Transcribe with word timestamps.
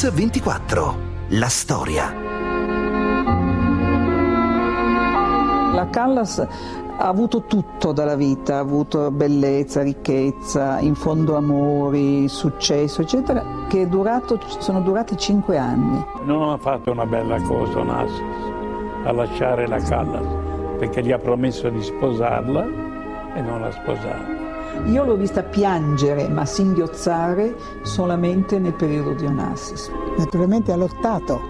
Mix 0.00 0.10
24. 0.14 0.96
La 1.28 1.48
storia. 1.48 2.14
La 5.74 5.88
Callas 5.90 6.38
ha 6.38 7.06
avuto 7.06 7.42
tutto 7.42 7.92
dalla 7.92 8.16
vita, 8.16 8.56
ha 8.56 8.60
avuto 8.60 9.10
bellezza, 9.10 9.82
ricchezza, 9.82 10.78
in 10.80 10.94
fondo 10.94 11.36
amori, 11.36 12.28
successo, 12.28 13.02
eccetera, 13.02 13.44
che 13.68 13.88
durato, 13.88 14.40
sono 14.58 14.80
durati 14.80 15.18
cinque 15.18 15.58
anni. 15.58 16.02
Non 16.24 16.48
ha 16.48 16.56
fatto 16.56 16.90
una 16.90 17.04
bella 17.04 17.38
cosa 17.42 17.80
Onassis 17.80 18.22
a 19.04 19.12
lasciare 19.12 19.68
la 19.68 19.80
Callas, 19.80 20.26
perché 20.78 21.02
gli 21.02 21.12
ha 21.12 21.18
promesso 21.18 21.68
di 21.68 21.82
sposarla 21.82 22.64
e 23.34 23.40
non 23.42 23.60
l'ha 23.60 23.70
sposata. 23.70 24.39
Io 24.86 25.04
l'ho 25.04 25.16
vista 25.16 25.42
piangere 25.42 26.28
ma 26.28 26.44
singhiozzare 26.44 27.54
solamente 27.82 28.58
nel 28.58 28.74
periodo 28.74 29.12
di 29.12 29.26
Onassis. 29.26 29.90
Naturalmente 30.16 30.72
ha 30.72 30.76
lottato, 30.76 31.40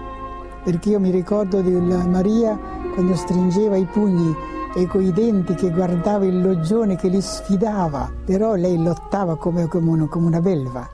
perché 0.63 0.89
io 0.89 0.99
mi 0.99 1.11
ricordo 1.11 1.61
di 1.61 1.71
Maria 1.71 2.59
quando 2.93 3.15
stringeva 3.15 3.77
i 3.77 3.85
pugni 3.85 4.35
e 4.75 4.87
coi 4.87 5.11
denti 5.11 5.53
che 5.55 5.69
guardava 5.69 6.25
il 6.25 6.41
loggione 6.41 6.95
che 6.95 7.07
li 7.07 7.21
sfidava, 7.21 8.09
però 8.25 8.55
lei 8.55 8.81
lottava 8.81 9.35
come, 9.35 9.67
come, 9.67 9.89
una, 9.89 10.07
come 10.07 10.27
una 10.27 10.41
belva. 10.41 10.87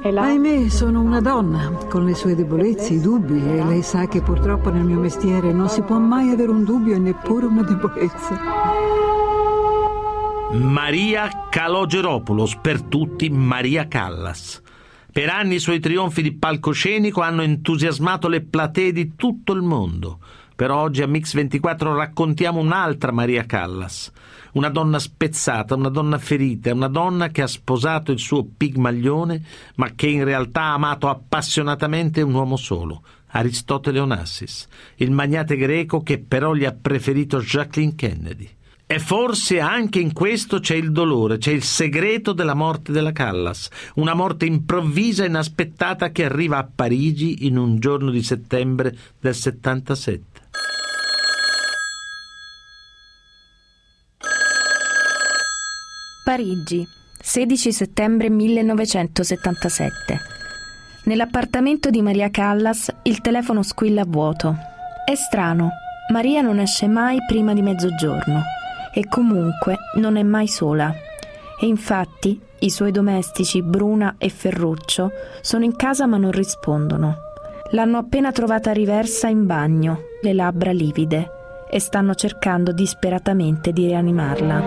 Ahimè, 0.00 0.68
sono 0.68 1.00
una 1.00 1.20
donna, 1.20 1.72
con 1.88 2.04
le 2.04 2.14
sue 2.14 2.36
debolezze, 2.36 2.92
i 2.92 3.00
dubbi, 3.00 3.42
e 3.44 3.64
lei 3.64 3.82
sa 3.82 4.06
che 4.06 4.22
purtroppo 4.22 4.70
nel 4.70 4.84
mio 4.84 5.00
mestiere 5.00 5.52
non 5.52 5.68
si 5.68 5.82
può 5.82 5.98
mai 5.98 6.30
avere 6.30 6.50
un 6.50 6.62
dubbio 6.62 6.94
e 6.94 6.98
neppure 6.98 7.46
una 7.46 7.62
debolezza. 7.62 9.07
Maria 10.50 11.48
Calogeropoulos, 11.50 12.56
per 12.56 12.80
tutti 12.80 13.28
Maria 13.28 13.86
Callas. 13.86 14.62
Per 15.12 15.28
anni 15.28 15.56
i 15.56 15.60
suoi 15.60 15.78
trionfi 15.78 16.22
di 16.22 16.32
palcoscenico 16.32 17.20
hanno 17.20 17.42
entusiasmato 17.42 18.28
le 18.28 18.40
platee 18.40 18.92
di 18.92 19.14
tutto 19.14 19.52
il 19.52 19.60
mondo. 19.60 20.20
Però 20.56 20.80
oggi 20.80 21.02
a 21.02 21.06
Mix 21.06 21.34
24 21.34 21.94
raccontiamo 21.94 22.60
un'altra 22.60 23.12
Maria 23.12 23.44
Callas, 23.44 24.10
una 24.52 24.70
donna 24.70 24.98
spezzata, 24.98 25.74
una 25.74 25.90
donna 25.90 26.16
ferita, 26.16 26.72
una 26.72 26.88
donna 26.88 27.28
che 27.28 27.42
ha 27.42 27.46
sposato 27.46 28.10
il 28.10 28.18
suo 28.18 28.44
pigmaglione, 28.56 29.42
ma 29.76 29.90
che 29.94 30.06
in 30.06 30.24
realtà 30.24 30.62
ha 30.62 30.72
amato 30.72 31.10
appassionatamente 31.10 32.22
un 32.22 32.32
uomo 32.32 32.56
solo, 32.56 33.02
Aristotele 33.28 34.00
Onassis, 34.00 34.66
il 34.96 35.10
magnate 35.10 35.56
greco 35.56 36.02
che 36.02 36.18
però 36.18 36.54
gli 36.54 36.64
ha 36.64 36.72
preferito 36.72 37.38
Jacqueline 37.38 37.94
Kennedy. 37.94 38.56
E 38.90 38.98
forse 39.00 39.60
anche 39.60 40.00
in 40.00 40.14
questo 40.14 40.60
c'è 40.60 40.74
il 40.74 40.92
dolore, 40.92 41.36
c'è 41.36 41.50
il 41.50 41.62
segreto 41.62 42.32
della 42.32 42.54
morte 42.54 42.90
della 42.90 43.12
Callas, 43.12 43.68
una 43.96 44.14
morte 44.14 44.46
improvvisa 44.46 45.24
e 45.24 45.26
inaspettata 45.26 46.10
che 46.10 46.24
arriva 46.24 46.56
a 46.56 46.66
Parigi 46.74 47.44
in 47.44 47.58
un 47.58 47.78
giorno 47.80 48.10
di 48.10 48.22
settembre 48.22 48.96
del 49.20 49.34
77. 49.34 50.40
Parigi, 56.24 56.88
16 57.20 57.72
settembre 57.72 58.30
1977. 58.30 60.18
Nell'appartamento 61.04 61.90
di 61.90 62.00
Maria 62.00 62.30
Callas 62.30 62.90
il 63.02 63.20
telefono 63.20 63.62
squilla 63.62 64.00
a 64.00 64.06
vuoto. 64.08 64.56
È 65.04 65.14
strano, 65.14 65.72
Maria 66.10 66.40
non 66.40 66.58
esce 66.58 66.86
mai 66.86 67.18
prima 67.28 67.52
di 67.52 67.60
mezzogiorno 67.60 68.56
e 68.92 69.06
comunque 69.08 69.76
non 69.94 70.16
è 70.16 70.22
mai 70.22 70.48
sola. 70.48 70.92
E 71.60 71.66
infatti 71.66 72.40
i 72.60 72.70
suoi 72.70 72.90
domestici 72.90 73.62
Bruna 73.62 74.16
e 74.18 74.28
Ferruccio 74.28 75.10
sono 75.40 75.64
in 75.64 75.76
casa 75.76 76.06
ma 76.06 76.16
non 76.16 76.30
rispondono. 76.30 77.26
L'hanno 77.72 77.98
appena 77.98 78.32
trovata 78.32 78.72
riversa 78.72 79.28
in 79.28 79.46
bagno, 79.46 80.02
le 80.22 80.32
labbra 80.32 80.72
livide, 80.72 81.30
e 81.70 81.80
stanno 81.80 82.14
cercando 82.14 82.72
disperatamente 82.72 83.72
di 83.72 83.86
rianimarla. 83.86 84.62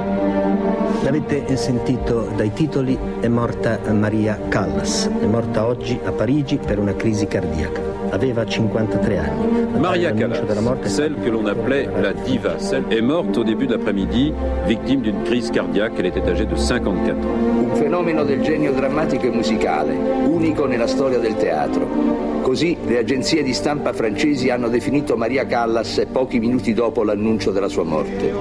L'avete 1.04 1.56
sentito 1.58 2.32
dai 2.36 2.54
titoli, 2.54 2.98
è 3.20 3.28
morta 3.28 3.80
Maria 3.92 4.40
Callas, 4.50 5.08
è 5.08 5.26
morta 5.26 5.66
oggi 5.66 6.00
a 6.04 6.12
Parigi 6.12 6.58
per 6.58 6.78
una 6.78 6.96
crisi 6.96 7.26
cardiaca. 7.26 7.91
Aveva 8.12 8.46
53 8.46 9.18
anni. 9.18 9.80
Maria 9.80 10.12
Callas, 10.12 10.42
celle 10.84 11.16
que 11.24 11.30
l'on 11.30 11.48
appelait 11.48 11.88
la 12.02 12.12
diva, 12.12 12.58
est 12.90 13.02
morte 13.02 13.38
au 13.38 13.44
début 13.44 13.68
d'après-midi, 13.68 14.34
victime 14.68 15.02
d'une 15.02 15.24
crise 15.24 15.50
cardiaque. 15.50 15.94
Elle 15.98 16.08
était 16.08 16.28
âgée 16.28 16.46
de 16.46 16.56
54 16.56 17.18
ans. 17.18 17.72
Un 17.72 17.76
fenomeno 17.76 18.26
del 18.26 18.42
genio 18.42 18.74
drammatico 18.74 19.28
e 19.28 19.30
musicale, 19.30 19.94
unico 20.26 20.66
nella 20.66 20.88
storia 20.88 21.20
del 21.20 21.38
teatro. 21.38 22.42
Così 22.42 22.76
le 22.86 22.98
agenzie 22.98 23.44
di 23.44 23.54
stampa 23.54 23.94
francesi 23.94 24.50
hanno 24.50 24.68
definito 24.68 25.16
Maria 25.16 25.46
Callas 25.46 26.06
pochi 26.12 26.40
minuti 26.40 26.74
dopo 26.74 27.04
l'annuncio 27.04 27.52
della 27.52 27.70
sua 27.70 27.84
morte. 27.84 28.34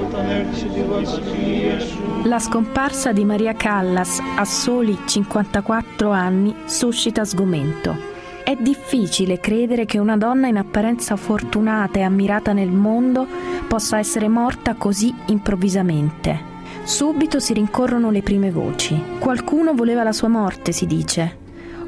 La 2.25 2.39
scomparsa 2.41 3.13
di 3.13 3.25
Maria 3.25 3.55
Callas 3.55 4.19
a 4.37 4.45
soli 4.45 4.99
54 5.07 6.11
anni 6.11 6.55
suscita 6.67 7.25
sgomento. 7.25 8.10
È 8.51 8.57
difficile 8.59 9.39
credere 9.39 9.85
che 9.85 10.01
una 10.01 10.17
donna 10.17 10.49
in 10.49 10.57
apparenza 10.57 11.15
fortunata 11.15 12.01
e 12.01 12.03
ammirata 12.03 12.53
nel 12.53 12.73
mondo 12.73 13.25
possa 13.69 14.01
essere 14.01 14.27
morta 14.27 14.75
così 14.75 15.15
improvvisamente. 15.27 16.37
Subito 16.83 17.39
si 17.39 17.53
rincorrono 17.53 18.11
le 18.11 18.23
prime 18.23 18.51
voci. 18.51 19.01
Qualcuno 19.21 19.73
voleva 19.73 20.03
la 20.03 20.11
sua 20.11 20.27
morte, 20.27 20.73
si 20.73 20.87
dice. 20.87 21.39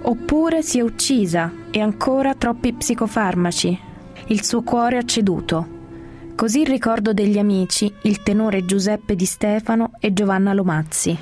Oppure 0.03 0.63
si 0.63 0.79
è 0.79 0.83
uccisa 0.83 1.51
e 1.73 1.81
ancora 1.81 2.37
troppi 2.37 2.73
psicofarmaci. 2.75 3.81
Il 4.29 4.45
suo 4.45 4.63
cuore 4.63 4.99
ha 4.99 5.05
ceduto. 5.05 5.67
Così 6.37 6.61
il 6.61 6.69
ricordo 6.69 7.13
degli 7.13 7.39
amici, 7.39 7.93
il 8.03 8.23
tenore 8.23 8.65
Giuseppe 8.65 9.17
Di 9.17 9.25
Stefano 9.25 9.95
e 9.99 10.13
Giovanna 10.13 10.53
Lomazzi. 10.53 11.19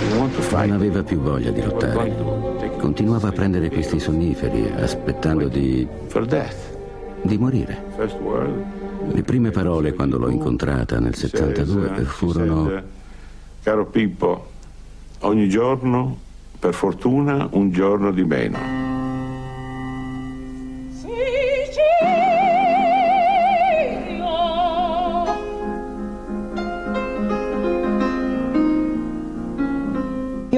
Non 0.00 0.70
aveva 0.72 1.02
più 1.02 1.18
voglia 1.18 1.50
di 1.50 1.62
lottare. 1.62 2.14
Continuava 2.78 3.28
a 3.28 3.32
prendere 3.32 3.68
questi 3.68 3.98
sonniferi, 3.98 4.70
aspettando 4.76 5.48
di. 5.48 5.86
di 7.22 7.36
morire. 7.36 7.84
Le 9.10 9.22
prime 9.22 9.50
parole 9.50 9.92
quando 9.94 10.18
l'ho 10.18 10.28
incontrata 10.28 11.00
nel 11.00 11.14
72 11.14 12.04
furono. 12.04 12.82
Caro 13.62 13.86
Pippo, 13.86 14.46
ogni 15.20 15.48
giorno 15.48 16.16
per 16.58 16.74
fortuna 16.74 17.48
un 17.52 17.70
giorno 17.70 18.12
di 18.12 18.24
meno. 18.24 18.77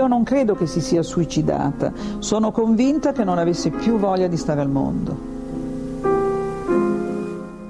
Io 0.00 0.06
non 0.06 0.22
credo 0.22 0.54
che 0.54 0.64
si 0.64 0.80
sia 0.80 1.02
suicidata, 1.02 1.92
sono 2.20 2.52
convinta 2.52 3.12
che 3.12 3.22
non 3.22 3.36
avesse 3.36 3.68
più 3.68 3.98
voglia 3.98 4.28
di 4.28 4.38
stare 4.38 4.62
al 4.62 4.70
mondo. 4.70 5.14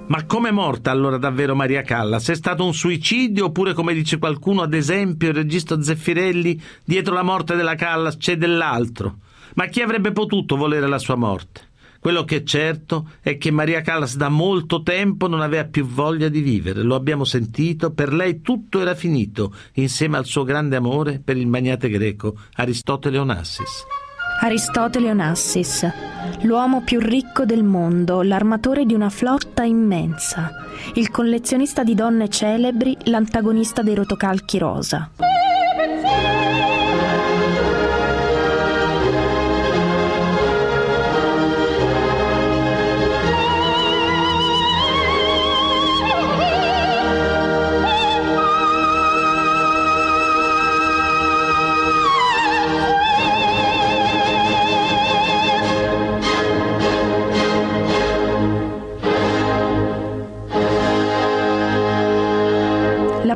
Ma 0.06 0.24
com'è 0.26 0.52
morta 0.52 0.92
allora 0.92 1.18
davvero 1.18 1.56
Maria 1.56 1.82
Callas? 1.82 2.28
È 2.28 2.36
stato 2.36 2.64
un 2.64 2.72
suicidio 2.72 3.46
oppure, 3.46 3.72
come 3.72 3.94
dice 3.94 4.18
qualcuno, 4.18 4.62
ad 4.62 4.74
esempio 4.74 5.30
il 5.30 5.34
regista 5.34 5.82
Zeffirelli, 5.82 6.62
dietro 6.84 7.14
la 7.14 7.24
morte 7.24 7.56
della 7.56 7.74
Callas 7.74 8.16
c'è 8.16 8.36
dell'altro? 8.36 9.16
Ma 9.54 9.66
chi 9.66 9.80
avrebbe 9.80 10.12
potuto 10.12 10.54
volere 10.54 10.86
la 10.86 10.98
sua 10.98 11.16
morte? 11.16 11.69
Quello 12.00 12.24
che 12.24 12.36
è 12.36 12.42
certo 12.44 13.10
è 13.20 13.36
che 13.36 13.50
Maria 13.50 13.82
Callas 13.82 14.16
da 14.16 14.30
molto 14.30 14.82
tempo 14.82 15.28
non 15.28 15.42
aveva 15.42 15.66
più 15.66 15.84
voglia 15.84 16.30
di 16.30 16.40
vivere, 16.40 16.82
lo 16.82 16.94
abbiamo 16.94 17.24
sentito, 17.24 17.92
per 17.92 18.14
lei 18.14 18.40
tutto 18.40 18.80
era 18.80 18.94
finito, 18.94 19.54
insieme 19.74 20.16
al 20.16 20.24
suo 20.24 20.44
grande 20.44 20.76
amore 20.76 21.20
per 21.22 21.36
il 21.36 21.46
magnate 21.46 21.90
greco 21.90 22.38
Aristotele 22.54 23.18
Onassis. 23.18 23.84
Aristotele 24.40 25.10
Onassis, 25.10 25.86
l'uomo 26.44 26.80
più 26.80 27.00
ricco 27.00 27.44
del 27.44 27.64
mondo, 27.64 28.22
l'armatore 28.22 28.86
di 28.86 28.94
una 28.94 29.10
flotta 29.10 29.64
immensa, 29.64 30.50
il 30.94 31.10
collezionista 31.10 31.84
di 31.84 31.94
donne 31.94 32.30
celebri, 32.30 32.96
l'antagonista 33.04 33.82
dei 33.82 33.94
rotocalchi 33.94 34.56
rosa. 34.56 35.10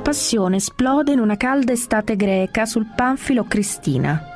Passione 0.01 0.57
esplode 0.57 1.13
in 1.13 1.21
una 1.21 1.37
calda 1.37 1.73
estate 1.73 2.17
greca 2.17 2.67
sul 2.67 2.87
Panfilo 2.95 3.45
Cristina. 3.45 4.33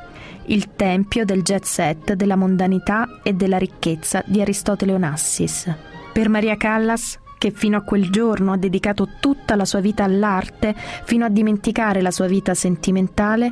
il 0.49 0.75
tempio 0.75 1.25
del 1.25 1.43
jet 1.43 1.63
set, 1.63 2.13
della 2.13 2.35
mondanità 2.35 3.19
e 3.23 3.33
della 3.33 3.57
ricchezza 3.57 4.23
di 4.25 4.41
Aristotele 4.41 4.93
Onassis. 4.93 5.71
Per 6.11 6.29
Maria 6.29 6.57
Callas, 6.57 7.19
che 7.37 7.51
fino 7.51 7.77
a 7.77 7.81
quel 7.81 8.09
giorno 8.09 8.51
ha 8.51 8.57
dedicato 8.57 9.07
tutta 9.19 9.55
la 9.55 9.65
sua 9.65 9.79
vita 9.79 10.03
all'arte, 10.03 10.75
fino 11.03 11.25
a 11.25 11.29
dimenticare 11.29 12.01
la 12.01 12.11
sua 12.11 12.27
vita 12.27 12.53
sentimentale, 12.53 13.51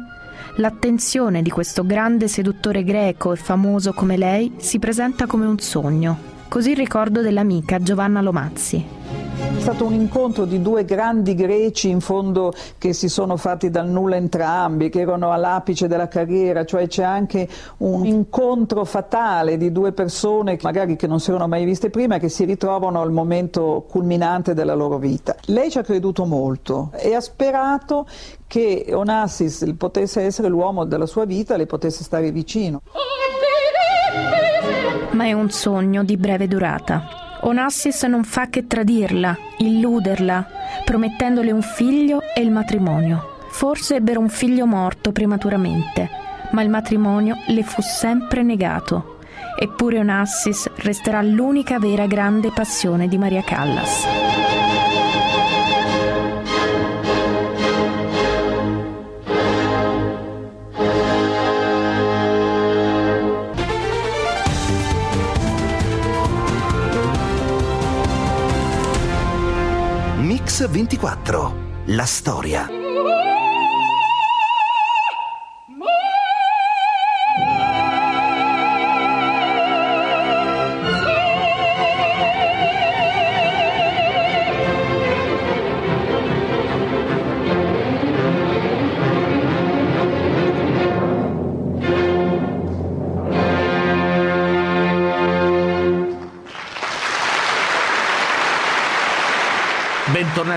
l'attenzione 0.55 1.41
di 1.41 1.49
questo 1.49 1.85
grande 1.85 2.27
seduttore 2.27 2.83
greco 2.83 3.31
e 3.31 3.37
famoso 3.37 3.93
come 3.93 4.17
lei 4.17 4.53
si 4.57 4.79
presenta 4.79 5.27
come 5.27 5.45
un 5.45 5.59
sogno. 5.59 6.35
Così 6.47 6.71
il 6.71 6.77
ricordo 6.77 7.21
dell'amica 7.21 7.79
Giovanna 7.79 8.21
Lomazzi. 8.21 8.96
È 9.37 9.59
stato 9.59 9.85
un 9.85 9.93
incontro 9.93 10.45
di 10.45 10.61
due 10.61 10.83
grandi 10.83 11.35
greci 11.35 11.89
in 11.89 11.99
fondo 11.99 12.51
che 12.79 12.93
si 12.93 13.07
sono 13.07 13.37
fatti 13.37 13.69
dal 13.69 13.87
nulla 13.87 14.15
entrambi, 14.15 14.89
che 14.89 15.01
erano 15.01 15.31
all'apice 15.31 15.87
della 15.87 16.07
carriera, 16.07 16.65
cioè 16.65 16.87
c'è 16.87 17.03
anche 17.03 17.47
un 17.77 18.05
incontro 18.05 18.83
fatale 18.83 19.57
di 19.57 19.71
due 19.71 19.91
persone 19.91 20.57
magari 20.61 20.95
che 20.95 21.05
non 21.05 21.19
si 21.19 21.29
erano 21.29 21.47
mai 21.47 21.65
viste 21.65 21.91
prima 21.91 22.15
e 22.15 22.19
che 22.19 22.29
si 22.29 22.45
ritrovano 22.45 22.99
al 23.01 23.11
momento 23.11 23.85
culminante 23.87 24.55
della 24.55 24.73
loro 24.73 24.97
vita. 24.97 25.35
Lei 25.45 25.69
ci 25.69 25.77
ha 25.77 25.83
creduto 25.83 26.25
molto 26.25 26.89
e 26.95 27.13
ha 27.13 27.21
sperato 27.21 28.07
che 28.47 28.87
Onassis 28.91 29.71
potesse 29.77 30.21
essere 30.21 30.47
l'uomo 30.47 30.85
della 30.85 31.05
sua 31.05 31.25
vita, 31.25 31.57
le 31.57 31.67
potesse 31.67 32.03
stare 32.03 32.31
vicino. 32.31 32.81
Ma 35.11 35.25
è 35.25 35.33
un 35.33 35.51
sogno 35.51 36.03
di 36.03 36.17
breve 36.17 36.47
durata. 36.47 37.26
Onassis 37.41 38.03
non 38.03 38.23
fa 38.23 38.47
che 38.47 38.67
tradirla, 38.67 39.37
illuderla, 39.57 40.47
promettendole 40.83 41.51
un 41.51 41.61
figlio 41.61 42.21
e 42.35 42.41
il 42.41 42.51
matrimonio. 42.51 43.35
Forse 43.49 43.95
ebbero 43.95 44.19
un 44.19 44.29
figlio 44.29 44.65
morto 44.65 45.11
prematuramente, 45.11 46.09
ma 46.51 46.61
il 46.61 46.69
matrimonio 46.69 47.37
le 47.47 47.63
fu 47.63 47.81
sempre 47.81 48.43
negato. 48.43 49.19
Eppure 49.59 49.99
Onassis 49.99 50.69
resterà 50.77 51.21
l'unica 51.21 51.79
vera 51.79 52.05
grande 52.05 52.51
passione 52.51 53.07
di 53.07 53.17
Maria 53.17 53.43
Callas. 53.43 54.46
Mix 70.87 70.97
24. 70.99 71.53
La 71.87 72.05
storia. 72.05 72.76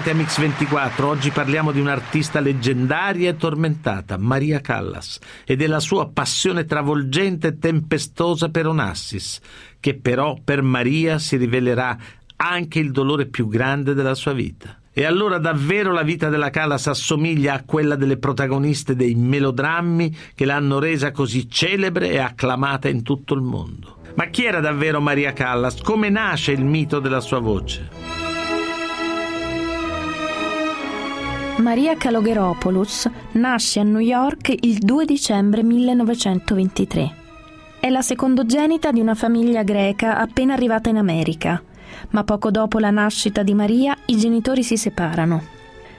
Bentornati 0.02 0.42
a 0.42 0.46
Mix24, 0.46 1.02
oggi 1.02 1.30
parliamo 1.30 1.72
di 1.72 1.80
un'artista 1.80 2.40
leggendaria 2.40 3.28
e 3.28 3.36
tormentata, 3.36 4.16
Maria 4.16 4.60
Callas, 4.60 5.18
e 5.44 5.56
della 5.56 5.78
sua 5.78 6.08
passione 6.08 6.64
travolgente 6.64 7.48
e 7.48 7.58
tempestosa 7.58 8.48
per 8.48 8.66
Onassis, 8.66 9.40
che 9.78 9.98
però 9.98 10.38
per 10.42 10.62
Maria 10.62 11.18
si 11.18 11.36
rivelerà 11.36 11.98
anche 12.36 12.78
il 12.78 12.92
dolore 12.92 13.26
più 13.26 13.46
grande 13.46 13.92
della 13.92 14.14
sua 14.14 14.32
vita. 14.32 14.78
E 14.90 15.04
allora 15.04 15.36
davvero 15.36 15.92
la 15.92 16.02
vita 16.02 16.30
della 16.30 16.48
Callas 16.48 16.86
assomiglia 16.86 17.52
a 17.52 17.64
quella 17.64 17.96
delle 17.96 18.16
protagoniste 18.16 18.96
dei 18.96 19.14
melodrammi 19.14 20.16
che 20.34 20.46
l'hanno 20.46 20.78
resa 20.78 21.10
così 21.10 21.46
celebre 21.50 22.08
e 22.10 22.18
acclamata 22.18 22.88
in 22.88 23.02
tutto 23.02 23.34
il 23.34 23.42
mondo. 23.42 23.98
Ma 24.14 24.26
chi 24.28 24.46
era 24.46 24.60
davvero 24.60 24.98
Maria 24.98 25.34
Callas? 25.34 25.82
Come 25.82 26.08
nasce 26.08 26.52
il 26.52 26.64
mito 26.64 27.00
della 27.00 27.20
sua 27.20 27.38
voce? 27.38 28.09
Maria 31.60 31.94
Kalogheropoulos 31.94 33.06
nasce 33.32 33.80
a 33.80 33.82
New 33.82 34.00
York 34.00 34.50
il 34.60 34.78
2 34.78 35.04
dicembre 35.04 35.62
1923. 35.62 37.14
È 37.78 37.90
la 37.90 38.00
secondogenita 38.00 38.90
di 38.90 38.98
una 38.98 39.14
famiglia 39.14 39.62
greca 39.62 40.16
appena 40.16 40.54
arrivata 40.54 40.88
in 40.88 40.96
America, 40.96 41.62
ma 42.10 42.24
poco 42.24 42.50
dopo 42.50 42.78
la 42.78 42.88
nascita 42.88 43.42
di 43.42 43.52
Maria 43.52 43.94
i 44.06 44.16
genitori 44.16 44.62
si 44.62 44.78
separano. 44.78 45.42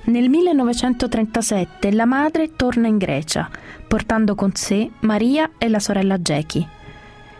Nel 0.06 0.30
1937 0.30 1.92
la 1.92 2.06
madre 2.06 2.56
torna 2.56 2.88
in 2.88 2.98
Grecia, 2.98 3.48
portando 3.88 4.34
con 4.34 4.56
sé 4.56 4.90
Maria 5.02 5.52
e 5.60 5.70
la 5.70 5.80
sorella 5.80 6.18
Jackie. 6.18 6.68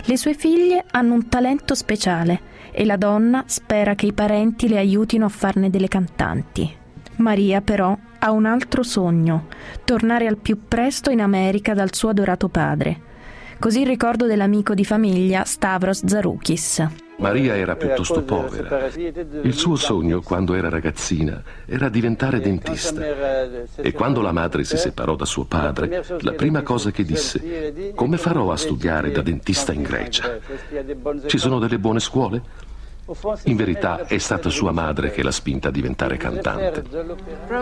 Le 0.04 0.18
sue 0.18 0.36
figlie 0.36 0.86
hanno 0.92 1.16
un 1.16 1.28
talento 1.28 1.74
speciale 1.74 2.40
e 2.72 2.86
la 2.86 2.98
donna 2.98 3.44
spera 3.48 3.96
che 3.96 4.06
i 4.06 4.14
parenti 4.14 4.68
le 4.68 4.78
aiutino 4.78 5.26
a 5.26 5.30
farne 5.30 5.72
delle 5.72 5.88
cantanti. 5.88 6.78
Maria 7.16 7.62
però 7.62 7.98
ha 8.24 8.32
un 8.32 8.46
altro 8.46 8.84
sogno, 8.84 9.48
tornare 9.84 10.28
al 10.28 10.38
più 10.38 10.68
presto 10.68 11.10
in 11.10 11.22
America 11.22 11.74
dal 11.74 11.94
suo 11.94 12.10
adorato 12.10 12.50
padre. 12.50 13.10
Così 13.58 13.82
il 13.82 13.88
ricordo 13.88 14.28
dell'amico 14.28 14.76
di 14.76 14.86
famiglia 14.86 15.44
Stavros 15.44 16.06
Zaroukis. 16.06 16.88
Maria 17.18 17.56
era 17.56 17.76
piuttosto 17.76 18.24
povera. 18.24 18.88
Il 19.44 19.54
suo 19.54 19.76
sogno, 19.76 20.22
quando 20.22 20.54
era 20.54 20.70
ragazzina, 20.70 21.42
era 21.66 21.90
diventare 21.90 22.40
dentista. 22.40 23.02
E 23.76 23.92
quando 23.92 24.22
la 24.22 24.32
madre 24.32 24.64
si 24.64 24.78
separò 24.78 25.16
da 25.16 25.26
suo 25.26 25.46
padre, 25.46 26.04
la 26.20 26.34
prima 26.34 26.62
cosa 26.62 26.92
che 26.92 27.04
disse, 27.04 27.94
come 27.96 28.18
farò 28.18 28.52
a 28.52 28.58
studiare 28.58 29.12
da 29.12 29.22
dentista 29.22 29.74
in 29.74 29.82
Grecia? 29.82 30.40
Ci 31.26 31.38
sono 31.38 31.60
delle 31.60 31.80
buone 31.80 32.00
scuole? 32.00 32.70
In 33.44 33.56
verità 33.56 34.06
è 34.06 34.18
stata 34.18 34.50
sua 34.50 34.72
madre 34.72 35.12
che 35.12 35.24
l'ha 35.24 35.32
spinta 35.32 35.68
a 35.68 35.72
diventare 35.72 36.18
cantante. 36.18 36.84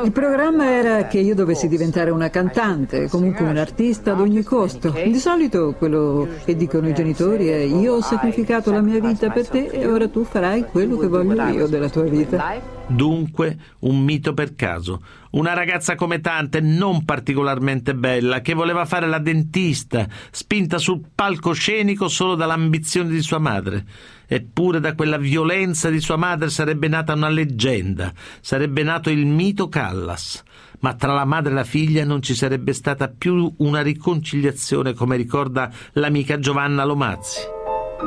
Il 0.03 0.11
programma 0.11 0.69
era 0.69 1.07
che 1.07 1.19
io 1.19 1.33
dovessi 1.33 1.67
diventare 1.67 2.11
una 2.11 2.29
cantante, 2.29 3.07
comunque 3.07 3.45
un 3.45 3.57
artista 3.57 4.11
ad 4.11 4.19
ogni 4.19 4.43
costo. 4.43 4.91
Di 4.91 5.19
solito 5.19 5.73
quello 5.77 6.27
che 6.45 6.55
dicono 6.55 6.87
i 6.87 6.93
genitori 6.93 7.47
è 7.47 7.57
io 7.57 7.95
ho 7.95 8.01
sacrificato 8.01 8.71
la 8.71 8.81
mia 8.81 8.99
vita 8.99 9.29
per 9.29 9.47
te 9.47 9.65
e 9.65 9.87
ora 9.87 10.07
tu 10.07 10.23
farai 10.23 10.65
quello 10.65 10.97
che 10.97 11.07
voglio 11.07 11.47
io 11.47 11.67
della 11.67 11.89
tua 11.89 12.03
vita. 12.03 12.77
Dunque, 12.87 13.57
un 13.81 14.03
mito 14.03 14.33
per 14.33 14.55
caso. 14.55 15.03
Una 15.31 15.53
ragazza 15.53 15.93
come 15.93 16.21
tante, 16.21 16.59
non 16.59 17.05
particolarmente 17.05 17.93
bella, 17.93 18.41
che 18.41 18.55
voleva 18.55 18.85
fare 18.85 19.07
la 19.07 19.19
dentista, 19.19 20.07
spinta 20.31 20.79
sul 20.79 21.01
palcoscenico 21.13 22.07
solo 22.07 22.33
dall'ambizione 22.33 23.09
di 23.09 23.21
sua 23.21 23.37
madre. 23.37 23.85
Eppure 24.31 24.79
da 24.79 24.93
quella 24.93 25.17
violenza 25.17 25.89
di 25.89 25.99
sua 25.99 26.15
madre 26.15 26.51
sarebbe 26.51 26.87
nata 26.87 27.13
una 27.13 27.29
leggenda, 27.29 28.13
sarebbe 28.41 28.83
nato 28.83 29.09
il 29.09 29.25
mito 29.25 29.69
Callas. 29.69 30.43
Ma 30.81 30.93
tra 30.93 31.13
la 31.13 31.25
madre 31.25 31.51
e 31.51 31.55
la 31.55 31.63
figlia 31.63 32.05
non 32.05 32.21
ci 32.21 32.35
sarebbe 32.35 32.73
stata 32.73 33.07
più 33.09 33.51
una 33.57 33.81
riconciliazione, 33.81 34.93
come 34.93 35.17
ricorda 35.17 35.71
l'amica 35.93 36.37
Giovanna 36.37 36.83
Lomazzi. 36.83 37.39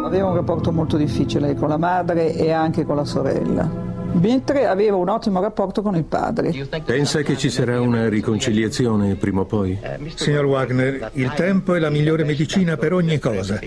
Aveva 0.05 0.29
un 0.29 0.37
rapporto 0.37 0.71
molto 0.71 0.97
difficile 0.97 1.55
con 1.57 1.69
la 1.69 1.77
madre 1.77 2.33
e 2.37 2.53
anche 2.53 2.85
con 2.85 2.95
la 2.95 3.05
sorella 3.05 3.91
mentre 4.13 4.67
aveva 4.67 4.97
un 4.97 5.09
ottimo 5.09 5.41
rapporto 5.41 5.83
con 5.83 5.97
il 5.97 6.05
padre. 6.05 6.53
Pensa 6.85 7.23
che 7.23 7.37
ci 7.37 7.51
sarà 7.51 7.81
una 7.81 8.09
riconciliazione 8.09 9.15
prima 9.15 9.41
o 9.41 9.45
poi? 9.47 9.79
Signor 10.15 10.45
Wagner, 10.45 11.11
il 11.15 11.33
tempo 11.33 11.75
è 11.75 11.79
la 11.79 11.91
migliore 11.91 12.25
medicina 12.25 12.77
per 12.77 12.93
ogni 12.93 13.19
cosa. 13.19 13.59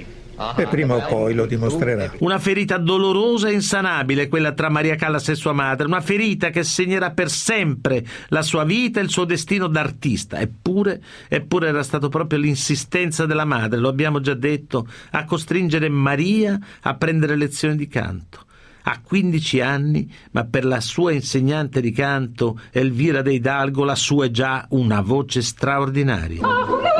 E 0.57 0.67
prima 0.67 0.95
o 0.95 1.05
poi 1.07 1.33
lo 1.33 1.45
dimostrerà. 1.45 2.11
Una 2.19 2.39
ferita 2.39 2.77
dolorosa 2.77 3.47
e 3.47 3.53
insanabile, 3.53 4.27
quella 4.27 4.51
tra 4.51 4.69
Maria 4.69 4.95
Callas 4.95 5.29
e 5.29 5.35
sua 5.35 5.53
madre, 5.53 5.87
una 5.87 6.01
ferita 6.01 6.49
che 6.49 6.63
segnerà 6.63 7.11
per 7.11 7.29
sempre 7.29 8.05
la 8.29 8.41
sua 8.41 8.63
vita 8.63 8.99
e 8.99 9.03
il 9.03 9.09
suo 9.09 9.25
destino 9.25 9.67
d'artista. 9.67 10.39
Eppure, 10.39 11.01
eppure 11.29 11.67
era 11.69 11.83
stato 11.83 12.09
proprio 12.09 12.39
l'insistenza 12.39 13.25
della 13.25 13.45
madre, 13.45 13.79
lo 13.79 13.89
abbiamo 13.89 14.19
già 14.19 14.33
detto, 14.33 14.87
a 15.11 15.23
costringere 15.23 15.89
Maria 15.89 16.59
a 16.81 16.95
prendere 16.95 17.35
lezioni 17.35 17.75
di 17.75 17.87
canto 17.87 18.43
ha 18.87 18.99
15 19.01 19.61
anni, 19.61 20.11
ma 20.31 20.45
per 20.45 20.63
la 20.63 20.79
sua 20.79 21.11
insegnante 21.11 21.81
di 21.81 21.91
canto, 21.91 22.59
Elvira 22.71 23.23
De 23.23 23.33
Hidalgo, 23.33 23.83
la 23.83 23.95
sua 23.95 24.25
è 24.25 24.31
già 24.31 24.65
una 24.69 25.01
voce 25.01 25.41
straordinaria. 25.41 26.94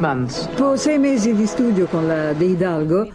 Dopo 0.00 0.76
sei 0.76 0.98
mesi 0.98 1.34
di 1.34 1.46
studio 1.46 1.84
con 1.84 2.06
la 2.06 2.32
De 2.32 2.46
Hidalgo, 2.46 3.12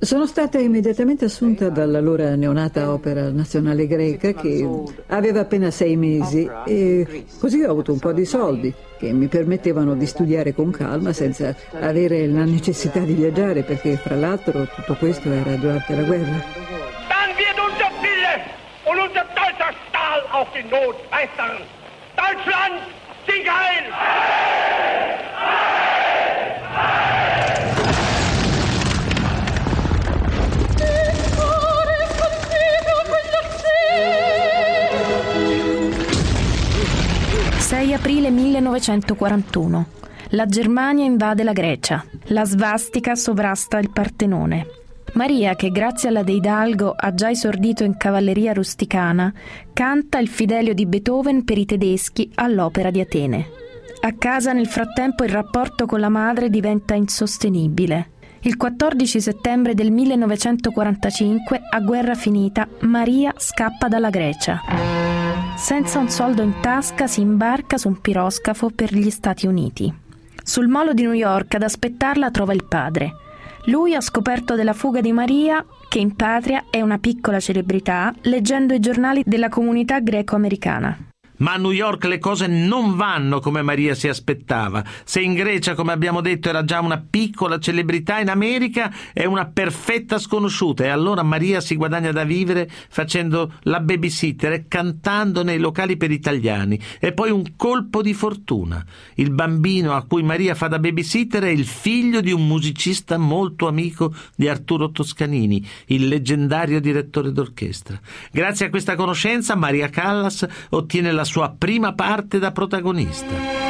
sono 0.00 0.26
stata 0.26 0.58
immediatamente 0.58 1.26
assunta 1.26 1.68
dall'allora 1.68 2.34
neonata 2.36 2.90
Opera 2.90 3.30
Nazionale 3.30 3.86
Greca 3.86 4.32
che 4.32 4.66
aveva 5.08 5.40
appena 5.40 5.70
sei 5.70 5.94
mesi 5.96 6.48
e 6.64 7.26
così 7.38 7.62
ho 7.62 7.70
avuto 7.70 7.92
un 7.92 7.98
po' 7.98 8.12
di 8.12 8.24
soldi 8.24 8.72
che 8.98 9.12
mi 9.12 9.26
permettevano 9.26 9.94
di 9.94 10.06
studiare 10.06 10.54
con 10.54 10.70
calma 10.70 11.12
senza 11.12 11.54
avere 11.80 12.26
la 12.26 12.44
necessità 12.44 13.00
di 13.00 13.12
viaggiare 13.12 13.62
perché 13.62 13.98
fra 13.98 14.16
l'altro 14.16 14.66
tutto 14.74 14.94
questo 14.94 15.30
era 15.30 15.54
durante 15.56 15.94
la 15.94 16.02
guerra. 16.02 16.62
und 18.84 18.98
unser 18.98 19.24
deutscher 19.34 19.72
Stahl 19.88 20.22
auf 20.32 20.48
den 20.52 20.68
Notmeistern. 20.68 21.58
Deutschland, 22.16 22.82
...6 37.92 38.00
aprile 38.00 38.30
1941. 38.30 39.86
La 40.30 40.46
Germania 40.46 41.04
invade 41.04 41.42
la 41.42 41.52
Grecia. 41.52 42.02
La 42.28 42.46
svastica 42.46 43.14
sovrasta 43.14 43.78
il 43.78 43.90
Partenone. 43.90 44.66
Maria, 45.12 45.54
che 45.56 45.70
grazie 45.70 46.08
alla 46.08 46.22
De 46.22 46.32
Hidalgo 46.32 46.94
ha 46.96 47.12
già 47.12 47.28
esordito 47.28 47.84
in 47.84 47.98
cavalleria 47.98 48.54
rusticana, 48.54 49.30
canta 49.74 50.18
il 50.18 50.28
Fidelio 50.28 50.72
di 50.72 50.86
Beethoven 50.86 51.44
per 51.44 51.58
i 51.58 51.66
tedeschi 51.66 52.30
all'Opera 52.36 52.90
di 52.90 53.00
Atene. 53.00 53.50
A 54.00 54.14
casa 54.16 54.54
nel 54.54 54.68
frattempo 54.68 55.24
il 55.24 55.30
rapporto 55.30 55.84
con 55.84 56.00
la 56.00 56.08
madre 56.08 56.48
diventa 56.48 56.94
insostenibile. 56.94 58.12
Il 58.40 58.56
14 58.56 59.20
settembre 59.20 59.74
del 59.74 59.90
1945, 59.90 61.60
a 61.70 61.80
guerra 61.80 62.14
finita, 62.14 62.66
Maria 62.80 63.34
scappa 63.36 63.88
dalla 63.88 64.08
Grecia. 64.08 65.01
Senza 65.62 66.00
un 66.00 66.08
soldo 66.10 66.42
in 66.42 66.54
tasca 66.60 67.06
si 67.06 67.20
imbarca 67.20 67.78
su 67.78 67.86
un 67.86 68.00
piroscafo 68.00 68.70
per 68.74 68.92
gli 68.92 69.10
Stati 69.10 69.46
Uniti. 69.46 69.94
Sul 70.42 70.66
molo 70.66 70.92
di 70.92 71.02
New 71.02 71.12
York 71.12 71.54
ad 71.54 71.62
aspettarla 71.62 72.32
trova 72.32 72.52
il 72.52 72.64
padre. 72.64 73.12
Lui 73.66 73.94
ha 73.94 74.00
scoperto 74.00 74.56
della 74.56 74.72
fuga 74.72 75.00
di 75.00 75.12
Maria, 75.12 75.64
che 75.88 76.00
in 76.00 76.16
patria 76.16 76.64
è 76.68 76.80
una 76.80 76.98
piccola 76.98 77.38
celebrità, 77.38 78.12
leggendo 78.22 78.74
i 78.74 78.80
giornali 78.80 79.22
della 79.24 79.48
comunità 79.48 80.00
greco-americana. 80.00 81.11
Ma 81.42 81.54
a 81.54 81.56
New 81.56 81.72
York 81.72 82.04
le 82.04 82.20
cose 82.20 82.46
non 82.46 82.94
vanno 82.94 83.40
come 83.40 83.62
Maria 83.62 83.96
si 83.96 84.06
aspettava. 84.06 84.84
Se 85.02 85.20
in 85.20 85.34
Grecia, 85.34 85.74
come 85.74 85.90
abbiamo 85.90 86.20
detto, 86.20 86.48
era 86.48 86.64
già 86.64 86.80
una 86.80 87.04
piccola 87.04 87.58
celebrità, 87.58 88.20
in 88.20 88.30
America 88.30 88.94
è 89.12 89.24
una 89.24 89.46
perfetta 89.46 90.20
sconosciuta. 90.20 90.84
E 90.84 90.88
allora 90.88 91.24
Maria 91.24 91.60
si 91.60 91.74
guadagna 91.74 92.12
da 92.12 92.22
vivere 92.22 92.70
facendo 92.88 93.54
la 93.62 93.80
babysitter 93.80 94.52
e 94.52 94.68
cantando 94.68 95.42
nei 95.42 95.58
locali 95.58 95.96
per 95.96 96.12
italiani. 96.12 96.80
E 97.00 97.12
poi 97.12 97.32
un 97.32 97.56
colpo 97.56 98.02
di 98.02 98.14
fortuna. 98.14 98.84
Il 99.16 99.32
bambino 99.32 99.94
a 99.94 100.04
cui 100.04 100.22
Maria 100.22 100.54
fa 100.54 100.68
da 100.68 100.78
babysitter 100.78 101.42
è 101.42 101.48
il 101.48 101.66
figlio 101.66 102.20
di 102.20 102.30
un 102.30 102.46
musicista 102.46 103.18
molto 103.18 103.66
amico 103.66 104.14
di 104.36 104.46
Arturo 104.46 104.92
Toscanini, 104.92 105.66
il 105.86 106.06
leggendario 106.06 106.80
direttore 106.80 107.32
d'orchestra. 107.32 108.00
Grazie 108.30 108.66
a 108.66 108.70
questa 108.70 108.94
conoscenza, 108.94 109.56
Maria 109.56 109.88
Callas 109.88 110.46
ottiene 110.70 111.10
la 111.10 111.30
prima 111.56 111.94
parte 111.94 112.38
da 112.38 112.52
protagonista. 112.52 113.60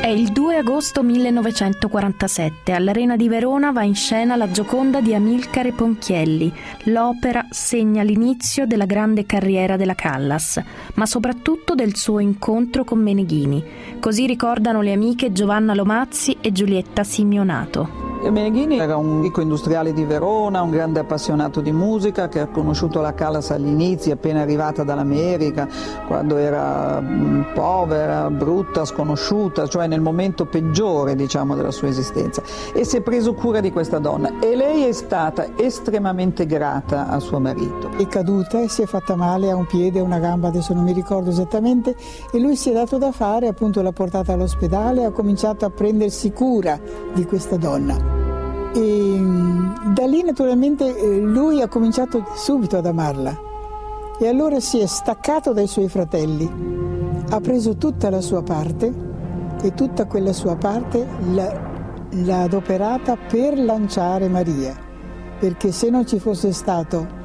È 0.00 0.08
il 0.08 0.30
2 0.30 0.56
agosto 0.56 1.02
1947. 1.02 2.72
All'Arena 2.72 3.16
di 3.16 3.28
Verona 3.28 3.72
va 3.72 3.82
in 3.82 3.94
scena 3.94 4.36
La 4.36 4.50
Gioconda 4.50 5.00
di 5.00 5.14
Amilcare 5.14 5.72
Ponchielli. 5.72 6.52
L'opera 6.84 7.46
segna 7.50 8.02
l'inizio 8.02 8.66
della 8.66 8.86
grande 8.86 9.26
carriera 9.26 9.76
della 9.76 9.94
Callas, 9.94 10.62
ma 10.94 11.06
soprattutto 11.06 11.74
del 11.74 11.96
suo 11.96 12.20
incontro 12.20 12.84
con 12.84 13.00
Meneghini. 13.00 13.64
Così 13.98 14.26
ricordano 14.26 14.80
le 14.80 14.92
amiche 14.92 15.32
Giovanna 15.32 15.74
Lomazzi 15.74 16.36
e 16.40 16.52
Giulietta 16.52 17.02
Simionato. 17.02 18.05
Meneghini 18.30 18.78
era 18.78 18.96
un 18.96 19.22
ricco 19.22 19.40
industriale 19.40 19.92
di 19.92 20.04
Verona, 20.04 20.62
un 20.62 20.70
grande 20.70 21.00
appassionato 21.00 21.60
di 21.60 21.72
musica 21.72 22.28
che 22.28 22.40
ha 22.40 22.46
conosciuto 22.46 23.00
la 23.00 23.14
Callas 23.14 23.50
agli 23.50 23.66
inizi, 23.66 24.10
appena 24.10 24.40
arrivata 24.40 24.82
dall'America, 24.82 25.68
quando 26.06 26.36
era 26.36 27.00
mm, 27.00 27.52
povera, 27.54 28.30
brutta, 28.30 28.84
sconosciuta, 28.84 29.66
cioè 29.66 29.86
nel 29.86 30.00
momento 30.00 30.46
peggiore 30.46 31.14
diciamo, 31.14 31.54
della 31.54 31.70
sua 31.70 31.88
esistenza. 31.88 32.42
E 32.72 32.84
si 32.84 32.96
è 32.96 33.00
preso 33.00 33.34
cura 33.34 33.60
di 33.60 33.70
questa 33.70 33.98
donna 33.98 34.38
e 34.40 34.56
lei 34.56 34.84
è 34.84 34.92
stata 34.92 35.48
estremamente 35.56 36.46
grata 36.46 37.08
a 37.08 37.18
suo 37.18 37.38
marito. 37.38 37.90
È 37.96 38.06
caduta 38.06 38.60
e 38.60 38.68
si 38.68 38.82
è 38.82 38.86
fatta 38.86 39.14
male 39.14 39.50
a 39.50 39.56
un 39.56 39.66
piede 39.66 39.98
e 39.98 40.02
una 40.02 40.18
gamba, 40.18 40.48
adesso 40.48 40.72
non 40.74 40.84
mi 40.84 40.92
ricordo 40.92 41.30
esattamente, 41.30 41.94
e 42.32 42.38
lui 42.38 42.56
si 42.56 42.70
è 42.70 42.72
dato 42.72 42.98
da 42.98 43.12
fare, 43.12 43.46
appunto 43.46 43.82
l'ha 43.82 43.92
portata 43.92 44.32
all'ospedale 44.32 45.02
e 45.02 45.04
ha 45.04 45.10
cominciato 45.10 45.64
a 45.64 45.70
prendersi 45.70 46.32
cura 46.32 46.78
di 47.12 47.24
questa 47.24 47.56
donna. 47.56 48.15
E 48.76 48.80
mm, 49.18 49.94
da 49.94 50.04
lì 50.06 50.22
naturalmente 50.22 50.84
eh, 50.94 51.18
lui 51.18 51.62
ha 51.62 51.68
cominciato 51.68 52.26
subito 52.34 52.76
ad 52.76 52.84
amarla. 52.84 53.34
E 54.18 54.28
allora 54.28 54.60
si 54.60 54.80
è 54.80 54.86
staccato 54.86 55.54
dai 55.54 55.66
suoi 55.66 55.88
fratelli, 55.88 56.50
ha 57.30 57.40
preso 57.40 57.76
tutta 57.76 58.10
la 58.10 58.20
sua 58.20 58.42
parte 58.42 58.92
e 59.62 59.72
tutta 59.72 60.04
quella 60.04 60.34
sua 60.34 60.56
parte 60.56 61.06
l'ha, 61.32 62.42
adoperata 62.42 63.16
per 63.16 63.58
lanciare 63.58 64.28
Maria, 64.28 64.76
perché 65.38 65.72
se 65.72 65.88
non 65.88 66.06
ci 66.06 66.18
fosse 66.18 66.52
stato 66.52 67.24